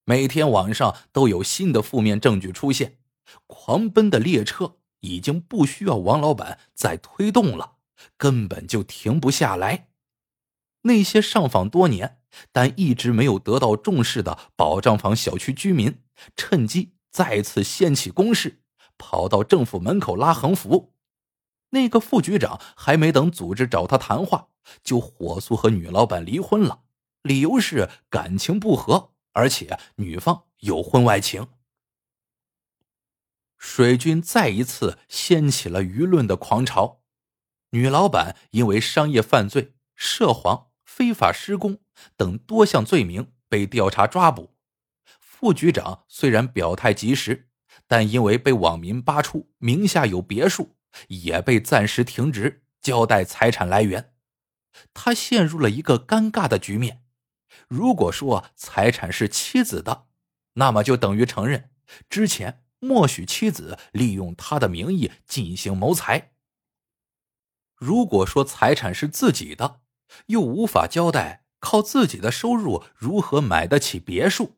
[0.04, 2.98] 每天网上都有新的负面证据出现，
[3.46, 7.76] 狂奔的列车已经不需要王老板再推动了，
[8.16, 9.88] 根本就停不下来。
[10.82, 12.20] 那些上访多年
[12.52, 15.98] 但一直没有得到重视的保障房小区居民，
[16.36, 18.60] 趁机再次掀起攻势，
[18.96, 20.92] 跑到政府门口拉横幅。
[21.70, 24.48] 那个副局长还没等组织找他谈话，
[24.82, 26.84] 就火速和女老板离婚了，
[27.22, 31.48] 理由是感情不和，而且女方有婚外情。
[33.58, 37.02] 水军再一次掀起了舆论的狂潮，
[37.70, 41.80] 女老板因为商业犯罪、涉黄、非法施工
[42.16, 44.54] 等多项罪名被调查抓捕，
[45.18, 47.48] 副局长虽然表态及时，
[47.88, 50.75] 但因为被网民扒出名下有别墅。
[51.08, 54.14] 也被暂时停职，交代财产来源。
[54.92, 57.02] 他陷入了一个尴尬的局面。
[57.68, 60.06] 如果说财产是妻子的，
[60.54, 61.70] 那么就等于承认
[62.10, 66.32] 之前默许妻子利用他的名义进行谋财。
[67.74, 69.80] 如果说财产是自己的，
[70.26, 74.56] 又无法交代靠自己的收入如何买得起别墅。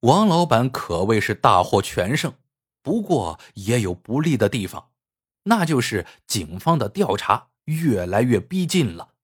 [0.00, 2.34] 王老板可谓是大获全胜。
[2.82, 4.90] 不过也有不利的地方，
[5.44, 9.14] 那就是警方的调查越来越逼近了。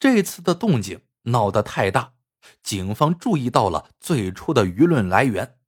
[0.00, 2.14] 这次的动静闹得太大，
[2.62, 5.58] 警方注意到了最初的舆论来源，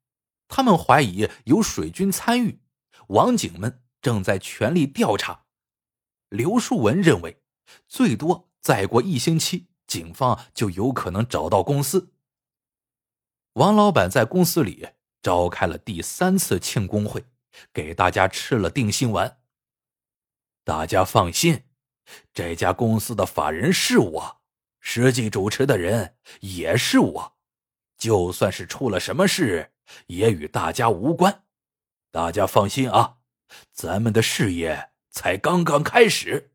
[0.49, 2.61] 他们怀疑有水军参与，
[3.09, 5.45] 网警们正在全力调查。
[6.28, 7.43] 刘树文认为，
[7.86, 12.12] 最多再过一星期，警方就有可能找到公司。
[13.55, 14.88] 王老板在公司里。
[15.23, 17.25] 召开了第三次庆功会，
[17.73, 19.39] 给大家吃了定心丸。
[20.64, 21.64] 大家放心，
[22.33, 24.41] 这家公司的法人是我，
[24.81, 27.37] 实际主持的人也是我。
[27.97, 29.73] 就算是出了什么事，
[30.07, 31.45] 也与大家无关。
[32.11, 33.18] 大家放心啊，
[33.73, 36.53] 咱们的事业才刚刚开始。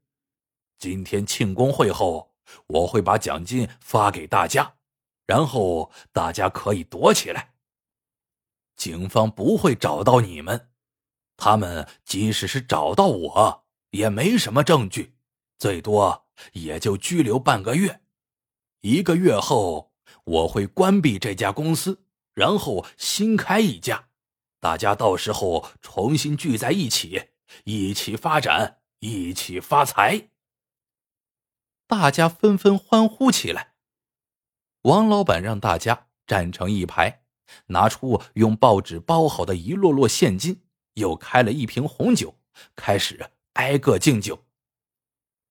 [0.78, 2.36] 今天庆功会后，
[2.68, 4.76] 我会把奖金发给大家，
[5.26, 7.55] 然后大家可以躲起来。
[8.76, 10.70] 警方不会找到你们，
[11.38, 15.16] 他们即使是找到我，也没什么证据，
[15.58, 18.02] 最多也就拘留半个月。
[18.82, 22.04] 一个月后，我会关闭这家公司，
[22.34, 24.10] 然后新开一家，
[24.60, 27.30] 大家到时候重新聚在一起，
[27.64, 30.30] 一起发展，一起发财。
[31.88, 33.74] 大家纷纷欢呼起来。
[34.82, 37.25] 王老板让大家站成一排。
[37.68, 40.62] 拿出用报纸包好的一摞摞现金，
[40.94, 42.38] 又开了一瓶红酒，
[42.76, 44.46] 开始挨个敬酒。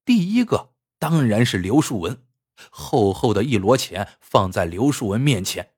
[0.04, 2.22] 第一个当然是刘树文，
[2.70, 5.72] 厚厚的一摞钱放在刘树文面前，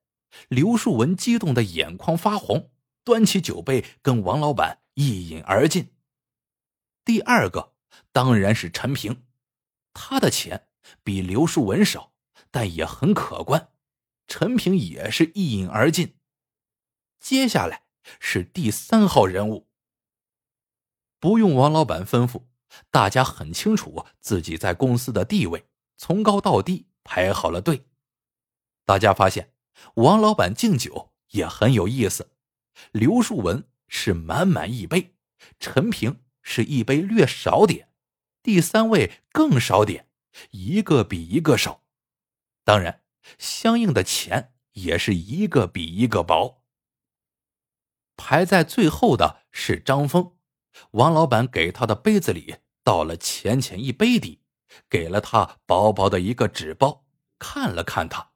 [0.49, 2.71] 刘树文激动的眼眶发红，
[3.05, 5.93] 端起酒杯跟王老板一饮而尽。
[7.05, 7.75] 第二个
[8.13, 9.23] 当然是陈平，
[9.95, 10.67] 他的钱
[11.05, 12.13] 比刘树文少，
[12.51, 13.69] 但也很可观。
[14.29, 16.17] 陈平也是一饮而尽。
[17.21, 17.85] 接下来
[18.21, 19.69] 是第三号人物。
[21.19, 22.45] 不用王老板吩咐，
[22.91, 25.67] 大家很清楚自己在公司的地位，
[25.97, 27.87] 从高到低排好了队。
[28.85, 29.55] 大家发现，
[29.95, 32.31] 王老板敬酒也很有意思。
[32.93, 35.17] 刘树文是满满一杯，
[35.59, 37.89] 陈平是一杯略少点，
[38.43, 40.09] 第三位更少点，
[40.51, 41.83] 一个比一个少。
[42.65, 43.06] 当然。
[43.39, 46.63] 相应的钱也是一个比一个薄。
[48.17, 50.37] 排在最后的是张峰，
[50.93, 54.43] 王老板给他的杯子里倒了浅浅一杯底，
[54.89, 57.05] 给了他薄薄的一个纸包，
[57.39, 58.33] 看了看他。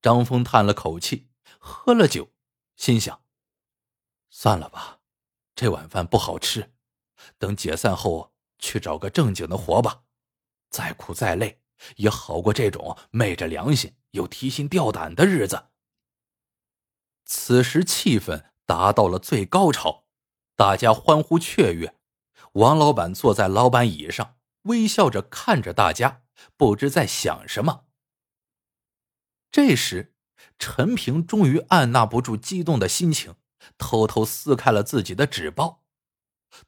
[0.00, 2.32] 张峰叹了口气，喝了酒，
[2.76, 3.24] 心想：
[4.30, 5.00] 算了吧，
[5.54, 6.74] 这碗饭不好吃，
[7.38, 10.04] 等解散后去找个正经的活吧，
[10.70, 11.60] 再苦再累
[11.96, 15.66] 也好过这种昧着良心又提心吊胆的日子。
[17.24, 20.04] 此时气氛达到了最高潮，
[20.56, 21.98] 大家欢呼雀跃。
[22.54, 26.22] 王老板坐在老板椅上，微笑着看着大家，
[26.56, 27.86] 不知在想什么。
[29.50, 30.14] 这时，
[30.58, 33.36] 陈平终于按捺不住激动的心情，
[33.78, 35.84] 偷偷撕开了自己的纸包。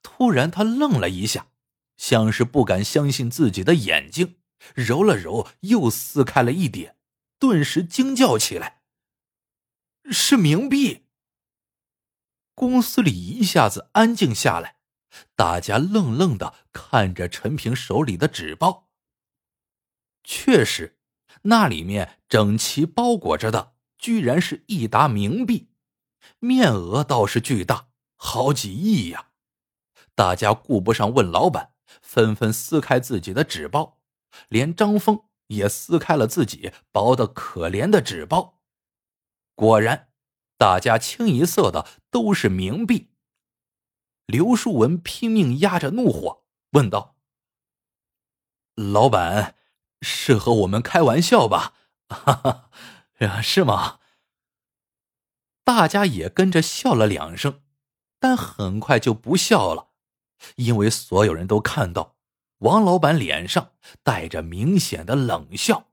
[0.03, 1.49] 突然，他愣了一下。
[1.97, 4.39] 像是不敢相信自己的眼睛，
[4.75, 6.97] 揉了揉，又撕开了一点，
[7.39, 8.83] 顿时惊叫起来
[10.11, 11.07] ：“是冥币！”
[12.55, 14.77] 公司里一下子安静下来，
[15.35, 18.89] 大家愣愣的看着陈平手里的纸包。
[20.23, 20.99] 确实，
[21.43, 25.69] 那里面整齐包裹着的，居然是一沓冥币，
[26.39, 29.31] 面额倒是巨大，好几亿呀！
[30.15, 31.73] 大家顾不上问老板。
[32.01, 34.01] 纷纷撕开自己的纸包，
[34.49, 38.61] 连张峰也撕开了自己薄的可怜的纸包。
[39.55, 40.09] 果然，
[40.57, 43.11] 大家清一色的都是冥币。
[44.27, 47.17] 刘树文拼命压着怒火，问道
[48.75, 49.57] ：“老板，
[50.01, 51.75] 是和我们开玩笑吧？
[52.09, 52.71] 哈
[53.19, 54.01] 哈，是吗？”
[55.63, 57.63] 大家也跟着笑了两声，
[58.19, 59.91] 但很快就不笑了。
[60.57, 62.14] 因为所有人都看到，
[62.65, 65.91] 王老板脸上带着明显的冷笑。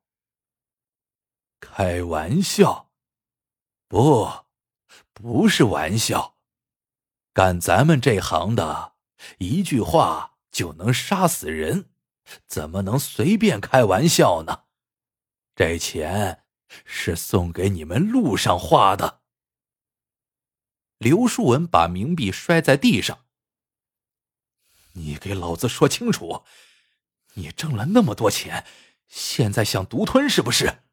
[1.59, 2.91] 开玩笑？
[3.89, 4.45] 不，
[5.11, 6.37] 不是玩笑。
[7.33, 8.93] 干咱们这行的，
[9.39, 11.89] 一句话就能杀死人，
[12.47, 14.63] 怎么能随便开玩笑呢？
[15.53, 16.45] 这钱
[16.85, 19.19] 是送给你们路上花的。
[20.99, 23.25] 刘树文把冥币摔在地上。
[24.93, 26.43] 你给老子说清楚，
[27.33, 28.65] 你挣了那么多钱，
[29.07, 30.83] 现在想独吞是不是？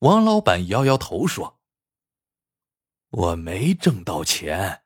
[0.00, 1.60] 王老板摇摇头说
[3.10, 4.82] ：“我没挣到钱，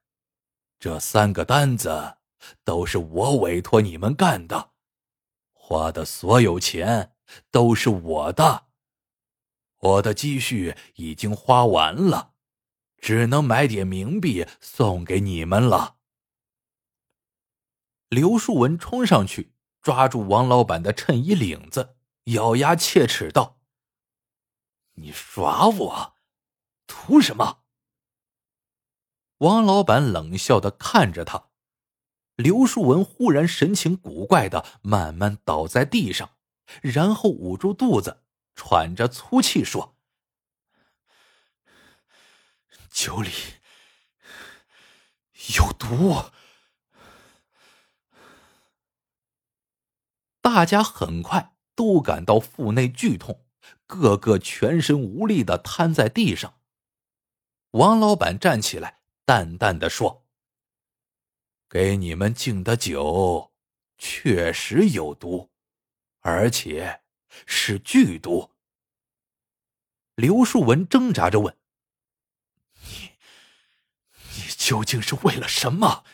[0.79, 2.19] 这三个单子
[2.65, 4.73] 都是我委托你们干的，
[5.53, 7.17] 花的所有钱
[7.51, 8.67] 都是我的，
[9.79, 12.35] 我的积蓄已经花完了，
[12.99, 15.96] 只能买点冥币送给你们了。”
[18.09, 19.53] 刘树文冲上去
[19.83, 23.59] 抓住王老板的衬衣领子，咬牙切齿道
[24.95, 26.15] ：“你耍我，
[26.87, 27.65] 图什么？”
[29.39, 31.49] 王老板冷笑的看着他。
[32.37, 36.37] 刘树文忽然神情古怪的慢慢倒在地上，
[36.83, 38.23] 然后捂住肚子，
[38.55, 39.97] 喘着粗气说
[42.89, 43.31] ：“酒里
[45.57, 46.31] 有毒。”
[50.47, 53.45] 大家很快都感到腹内剧痛，
[53.89, 56.61] 个个全身无力的瘫在地上。
[57.73, 60.25] 王老板站起来，淡淡的说
[61.69, 63.53] ：“给你们敬的酒，
[63.99, 65.51] 确实有毒，
[66.21, 67.03] 而且
[67.45, 68.53] 是剧毒。”
[70.15, 71.59] 刘树文挣扎着问
[72.87, 73.11] ：“你，
[74.37, 76.05] 你究竟是为了什么？”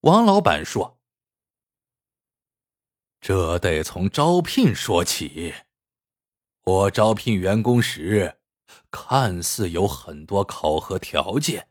[0.00, 1.00] 王老板说。
[3.22, 5.54] 这得从招聘说起。
[6.64, 8.38] 我招聘员工时，
[8.90, 11.68] 看似有很多考核条件，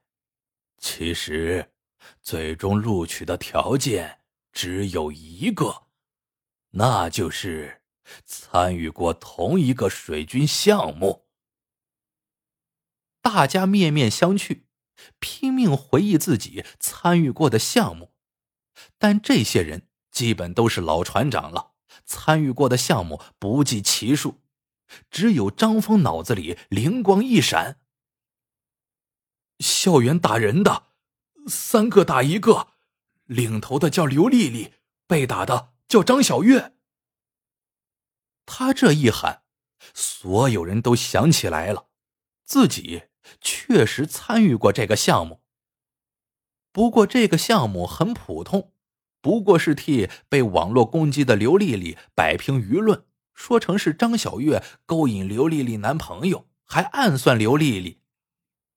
[0.77, 1.73] 其实
[2.21, 4.21] 最终录取的条件
[4.53, 5.87] 只有一个，
[6.69, 7.81] 那就是
[8.23, 11.27] 参与过同一个水军项目。
[13.21, 14.63] 大家面面相觑，
[15.19, 18.13] 拼命回忆自己参与过的项目，
[18.97, 19.89] 但这些人。
[20.11, 21.71] 基本都是老船长了，
[22.05, 24.41] 参与过的项目不计其数，
[25.09, 27.79] 只有张峰脑子里灵光一闪：
[29.59, 30.87] 校园打人的，
[31.47, 32.67] 三个打一个，
[33.23, 34.73] 领头的叫刘丽丽，
[35.07, 36.75] 被打的叫张小月。
[38.45, 39.43] 他这一喊，
[39.93, 41.87] 所有人都想起来了，
[42.43, 43.03] 自己
[43.39, 45.41] 确实参与过这个项目。
[46.73, 48.70] 不过这个项目很普通。
[49.21, 58.01] 不过是替被网络攻击的刘丽丽摆平舆论，说成是张小月勾引刘丽丽男朋友，还暗算刘丽丽，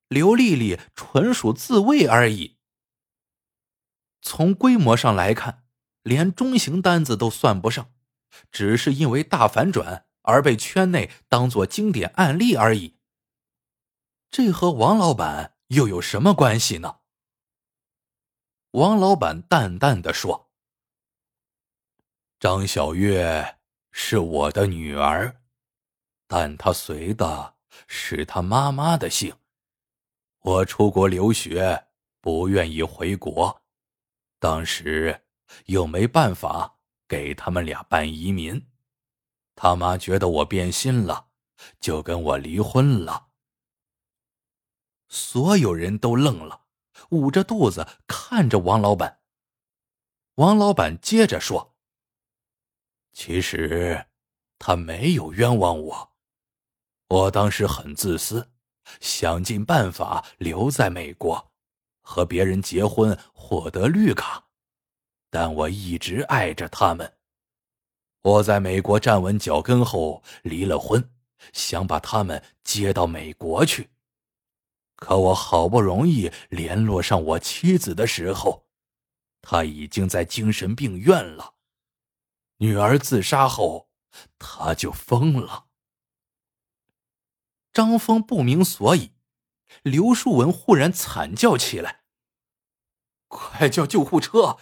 [0.09, 2.59] 刘丽丽纯属自卫而已。
[4.21, 5.65] 从规模上来看，
[6.03, 7.91] 连中型单子都算不上，
[8.53, 12.97] 只是因为大反转而被圈内当做经典案例而已。
[14.31, 16.97] 这和王老板又有什么关系呢？
[18.75, 20.51] 王老板淡淡的说
[22.41, 23.59] ：“张小月
[23.93, 25.43] 是我的女儿，
[26.27, 27.55] 但她随的
[27.87, 29.33] 是她妈妈的姓。
[30.41, 31.87] 我出国留学，
[32.21, 33.63] 不愿意回国，
[34.41, 35.23] 当时
[35.67, 38.61] 又没办法给他们俩办移民。
[39.55, 41.29] 他妈觉得我变心了，
[41.79, 43.29] 就跟我离婚了。”
[45.09, 46.64] 所有人都愣了，
[47.11, 49.21] 捂着肚子看着王老板。
[50.37, 51.77] 王老板接着说
[53.13, 54.07] ：“其实，
[54.59, 56.13] 他没有冤枉我。
[57.09, 58.51] 我当时很自私，
[59.01, 61.53] 想尽办法留在美国，
[62.01, 64.49] 和别人结婚，获得绿卡。
[65.31, 67.19] 但我一直爱着他们。
[68.23, 71.13] 我在美国站稳脚跟后离了婚，
[71.53, 73.91] 想把他们接到美国去。”
[74.97, 78.67] 可我好不容易联络上我妻子的时候，
[79.43, 81.55] 她已经在精神病院了。
[82.59, 83.91] 女儿自杀后，
[84.39, 85.67] 他就疯了。
[87.73, 89.13] 张峰不明所以，
[89.83, 92.05] 刘树文忽然惨叫起来
[93.27, 94.59] ：“快叫救护车！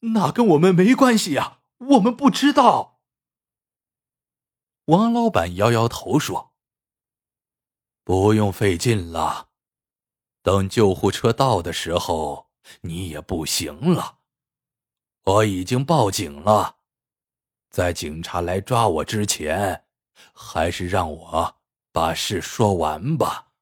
[0.00, 3.00] 那跟我们没关系呀，我们不知道。”
[4.86, 6.52] 王老板摇摇头说
[8.04, 9.48] ：“不用费劲了。”
[10.42, 12.50] 等救护车到的时候，
[12.82, 14.18] 你也不行了。
[15.24, 16.76] 我已经报警了，
[17.68, 19.84] 在警察来抓我之前，
[20.32, 21.60] 还是让我
[21.92, 23.52] 把事说完吧。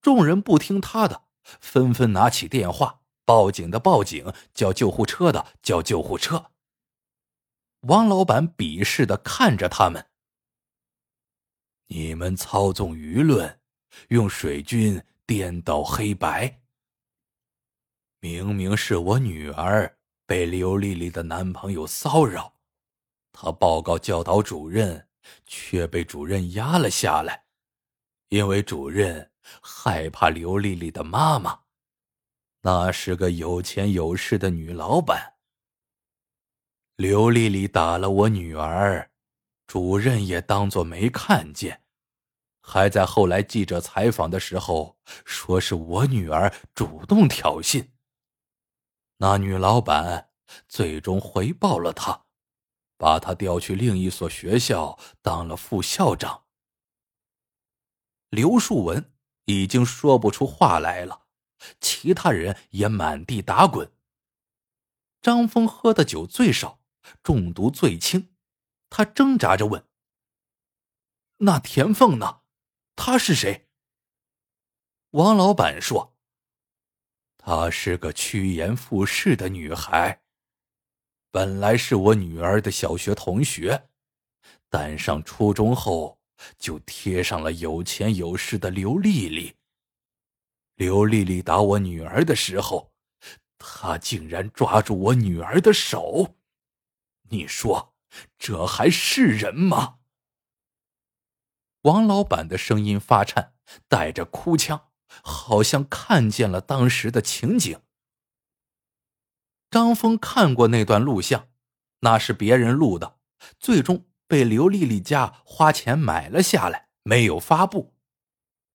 [0.00, 6.52] 众人不听他的，纷纷拿起电话，报警的报警，叫救护车的叫救护车。
[7.80, 10.06] 王老板鄙视的看着他们
[11.88, 13.60] ：“你们操纵舆论，
[14.08, 16.62] 用水军。”颠倒黑白，
[18.20, 22.54] 明明是我女儿被刘丽丽的男朋友骚扰，
[23.32, 25.08] 她报告教导主任，
[25.44, 27.46] 却被主任压了下来，
[28.28, 31.62] 因为主任害怕刘丽丽的妈妈，
[32.60, 35.34] 那是个有钱有势的女老板。
[36.94, 39.10] 刘丽丽打了我女儿，
[39.66, 41.82] 主任也当作没看见。
[42.68, 47.90] 还在后来记者采访的时候说是我女儿主动挑衅。
[49.18, 50.32] 那女老板
[50.66, 52.26] 最终回报了他，
[52.98, 56.46] 把他调去另一所学校当了副校长。
[58.30, 59.12] 刘树文
[59.44, 61.26] 已经说不出话来了，
[61.80, 63.92] 其他人也满地打滚。
[65.22, 66.80] 张峰喝的酒最少，
[67.22, 68.34] 中毒最轻，
[68.90, 69.86] 他挣扎着问
[71.38, 72.40] ：“那田凤呢？”
[72.96, 73.68] 她是谁？
[75.10, 76.16] 王老板说
[77.38, 80.22] ：“她是个趋炎附势的女孩，
[81.30, 83.88] 本来是我女儿的小学同学，
[84.68, 86.18] 但上初中后
[86.58, 89.54] 就贴上了有钱有势的刘丽丽。
[90.74, 92.92] 刘丽丽打我女儿的时候，
[93.58, 96.36] 她竟然抓住我女儿的手，
[97.28, 97.94] 你说
[98.38, 99.98] 这还是人吗？”
[101.86, 103.52] 王老板的声音发颤，
[103.88, 104.88] 带着哭腔，
[105.22, 107.78] 好像看见了当时的情景。
[109.70, 111.46] 张峰看过那段录像，
[112.00, 113.18] 那是别人录的，
[113.60, 117.94] 最终被刘丽丽家花钱买了下来，没有发布。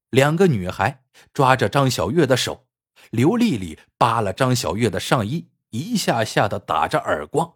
[0.09, 1.03] 两个女孩
[1.33, 2.67] 抓着张小月的手，
[3.09, 7.55] 刘丽丽扒了张小月的上衣，一下下的打着耳光。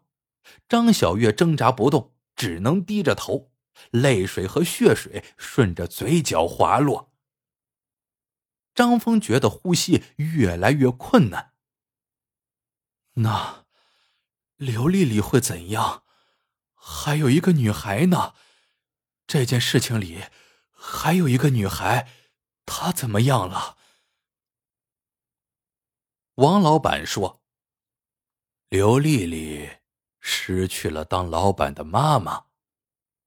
[0.67, 3.53] 张小月挣扎不动，只能低着头。
[3.91, 7.11] 泪水和血水顺着嘴角滑落。
[8.73, 11.53] 张峰觉得呼吸越来越困难。
[13.13, 13.65] 那
[14.57, 16.03] 刘丽丽会怎样？
[16.73, 18.33] 还有一个女孩呢？
[19.25, 20.25] 这件事情里
[20.71, 22.09] 还有一个女孩，
[22.65, 23.77] 她怎么样了？
[26.35, 27.41] 王老板说
[28.67, 29.77] ：“刘丽丽
[30.19, 32.47] 失去了当老板的妈妈。”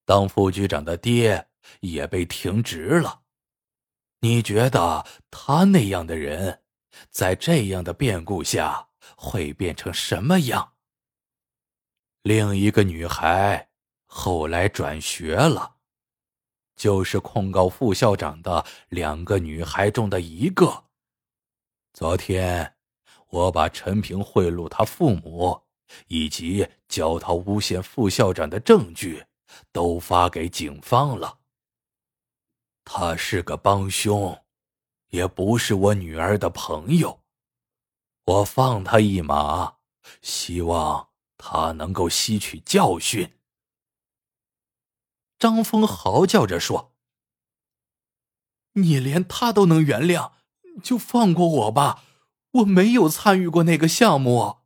[0.09, 1.49] 当副局长的爹
[1.81, 3.21] 也被停职了，
[4.21, 6.63] 你觉得他那样的人，
[7.11, 10.73] 在这样的变故下会变成什么样？
[12.23, 13.69] 另一个女孩
[14.07, 15.75] 后来转学了，
[16.75, 20.85] 就是控告副校长的两个女孩中的一个。
[21.93, 22.73] 昨天，
[23.27, 25.61] 我把陈平贿赂他父母
[26.07, 29.23] 以及教他诬陷副校长的证据。
[29.71, 31.39] 都发给警方了。
[32.83, 34.43] 他是个帮凶，
[35.09, 37.21] 也不是我女儿的朋友。
[38.25, 39.77] 我放他一马，
[40.21, 43.33] 希望他能够吸取教训。”
[45.39, 46.93] 张峰嚎叫着说
[48.73, 50.33] ：“你连他都能原谅，
[50.83, 52.03] 就放过我吧！
[52.51, 54.57] 我没有参与过那个项目。”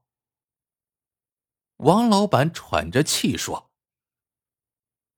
[1.78, 3.70] 王老板喘着气说：“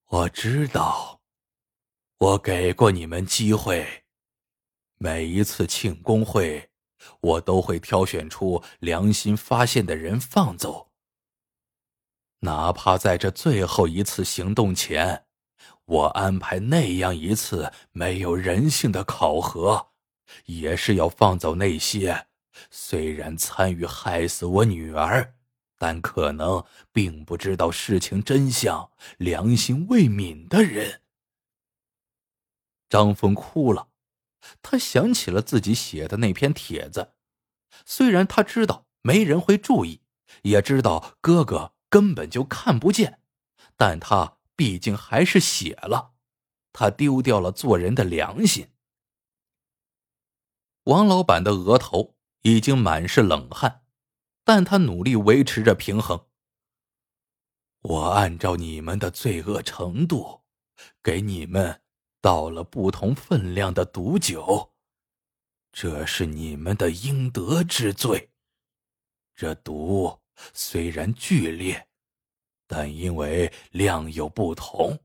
[0.09, 1.19] 我知道，
[2.19, 4.03] 我给过你们机会，
[4.97, 6.69] 每一次庆功会，
[7.21, 10.91] 我都会挑选出良心发现的人放走，
[12.39, 15.23] 哪怕在这最后一次行动前。”
[15.85, 19.91] 我安排那样一次没有人性的考核，
[20.45, 22.25] 也是要放走那些
[22.71, 25.35] 虽然参与害死我女儿，
[25.77, 31.01] 但可能并不知道事情真相、良心未泯的人。
[32.89, 33.89] 张峰哭了，
[34.61, 37.13] 他想起了自己写的那篇帖子，
[37.85, 40.01] 虽然他知道没人会注意，
[40.43, 43.19] 也知道哥哥根本就看不见，
[43.75, 44.37] 但他。
[44.57, 46.13] 毕竟还是写了，
[46.71, 48.69] 他丢掉了做人的良心。
[50.83, 53.83] 王老板的额头已经满是冷汗，
[54.45, 56.27] 但他努力维持着平衡。
[57.81, 60.45] 我按照你们的罪恶程度，
[61.03, 61.81] 给你们
[62.21, 64.73] 倒了不同分量的毒酒，
[65.73, 68.31] 这是你们的应得之罪。
[69.35, 70.21] 这毒
[70.53, 71.89] 虽然剧烈。
[72.67, 74.99] 但因为量有不同，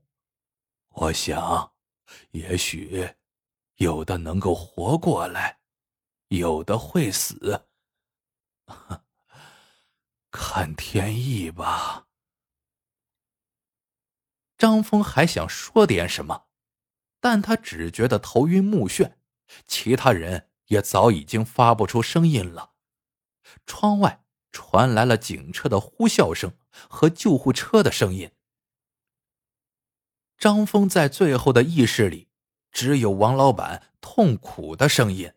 [0.89, 1.71] 我想，
[2.31, 3.07] 也许
[3.75, 5.59] 有的能够活过来，
[6.29, 7.67] 有的会死。
[10.31, 12.07] 看天意吧。
[14.57, 16.47] 张峰还想说点什么，
[17.19, 19.13] 但他只觉得头晕目眩，
[19.67, 22.73] 其他人也早已经发不出声音了。
[23.67, 24.19] 窗外。
[24.53, 26.57] 传来了警车的呼啸声
[26.89, 28.33] 和救护车的声音。
[30.37, 32.27] 张峰在最后的意识里，
[32.69, 35.33] 只有王老板痛苦的声音。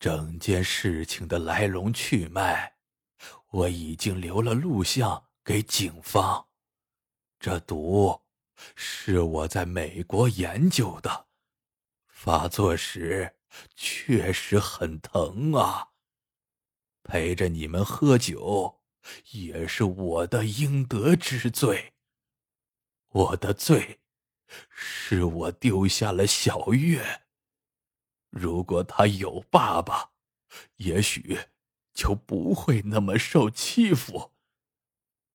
[0.00, 2.76] 整件事情的来龙去脉，
[3.52, 6.48] 我已经留了录像给警方。
[7.38, 8.22] 这毒
[8.74, 11.26] 是我在美国研究的，
[12.06, 13.36] 发作时
[13.74, 15.90] 确实很疼啊。
[17.02, 18.80] 陪着你们喝酒，
[19.32, 21.92] 也是我的应得之罪。
[23.08, 24.00] 我的罪，
[24.70, 27.22] 是我丢下了小月。
[28.30, 30.12] 如果他有爸爸，
[30.76, 31.38] 也许
[31.92, 34.32] 就不会那么受欺负。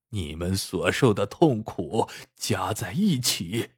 [0.09, 3.71] 你们所受的痛苦加在一起，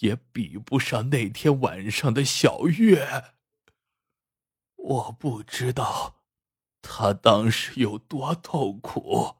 [0.00, 3.34] 也比不上那天晚上的小月。
[4.76, 6.14] 我不知道。
[6.88, 9.38] 他当时有多痛苦，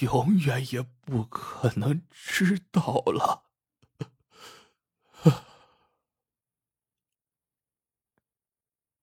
[0.00, 3.46] 永远也不可能知道了。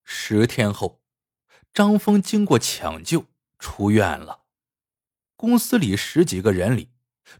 [0.05, 1.01] 十天后，
[1.75, 3.25] 张峰经过抢救
[3.59, 4.43] 出院了。
[5.35, 6.89] 公司里十几个人里，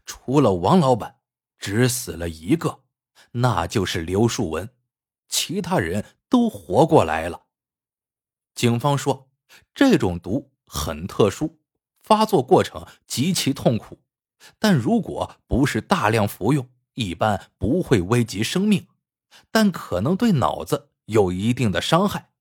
[0.04, 1.20] 除了王老板，
[1.58, 2.82] 只死了一个，
[3.32, 4.68] 那就是刘树文，
[5.26, 7.46] 其他人都活过来了。
[8.54, 9.26] 警方说。
[9.74, 11.60] 这种毒很特殊，
[12.02, 14.00] 发作过程极其痛苦，
[14.58, 18.88] 但如果不是大量服用，一般不会危及生命，
[19.52, 22.32] 但可能对脑子有一定的伤害，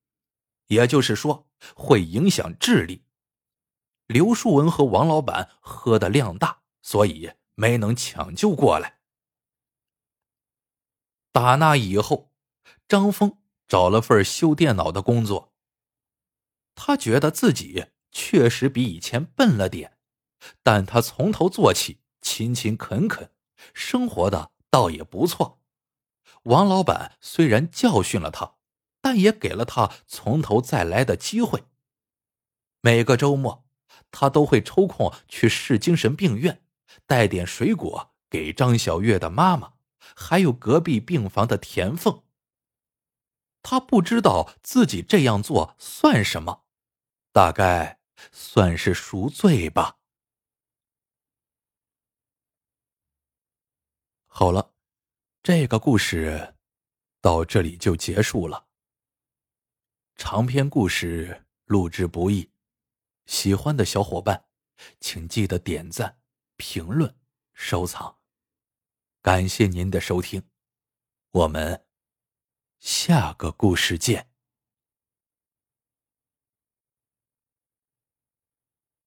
[0.68, 3.04] 也就是说会影响智力。
[4.08, 9.00] 刘树文和王老板喝的量大，所以没能抢救过来。
[11.32, 12.32] 打那以后，
[12.88, 15.54] 张峰找了份修电脑的工作。
[16.76, 19.98] 他觉得自己确实比以前笨了点，
[20.62, 23.32] 但他从头做起，勤勤恳恳，
[23.74, 25.62] 生活的倒也不错。
[26.44, 28.55] 王老板虽然教训了他，
[29.06, 31.66] 但也给了他从头再来的机会。
[32.82, 33.64] 每个周末，
[34.10, 36.66] 他都会抽空去市精神病院，
[37.06, 39.74] 带点水果给张小月的妈妈，
[40.16, 42.24] 还有隔壁病房的田凤。
[43.62, 46.66] 他不知道自己这样做算什么。
[47.32, 48.00] 大概
[48.32, 50.00] 算是赎罪吧。
[54.26, 54.74] 好了，
[55.44, 56.56] 这个故事
[57.22, 58.65] 到这里就结束了。
[60.16, 62.50] 长篇故事录制不易，
[63.26, 64.46] 喜欢的小伙伴
[65.00, 66.20] 请记得点赞、
[66.56, 67.14] 评论、
[67.54, 68.18] 收藏。
[69.22, 70.42] 感谢您的收听，
[71.32, 71.86] 我们
[72.80, 74.35] 下个故事见。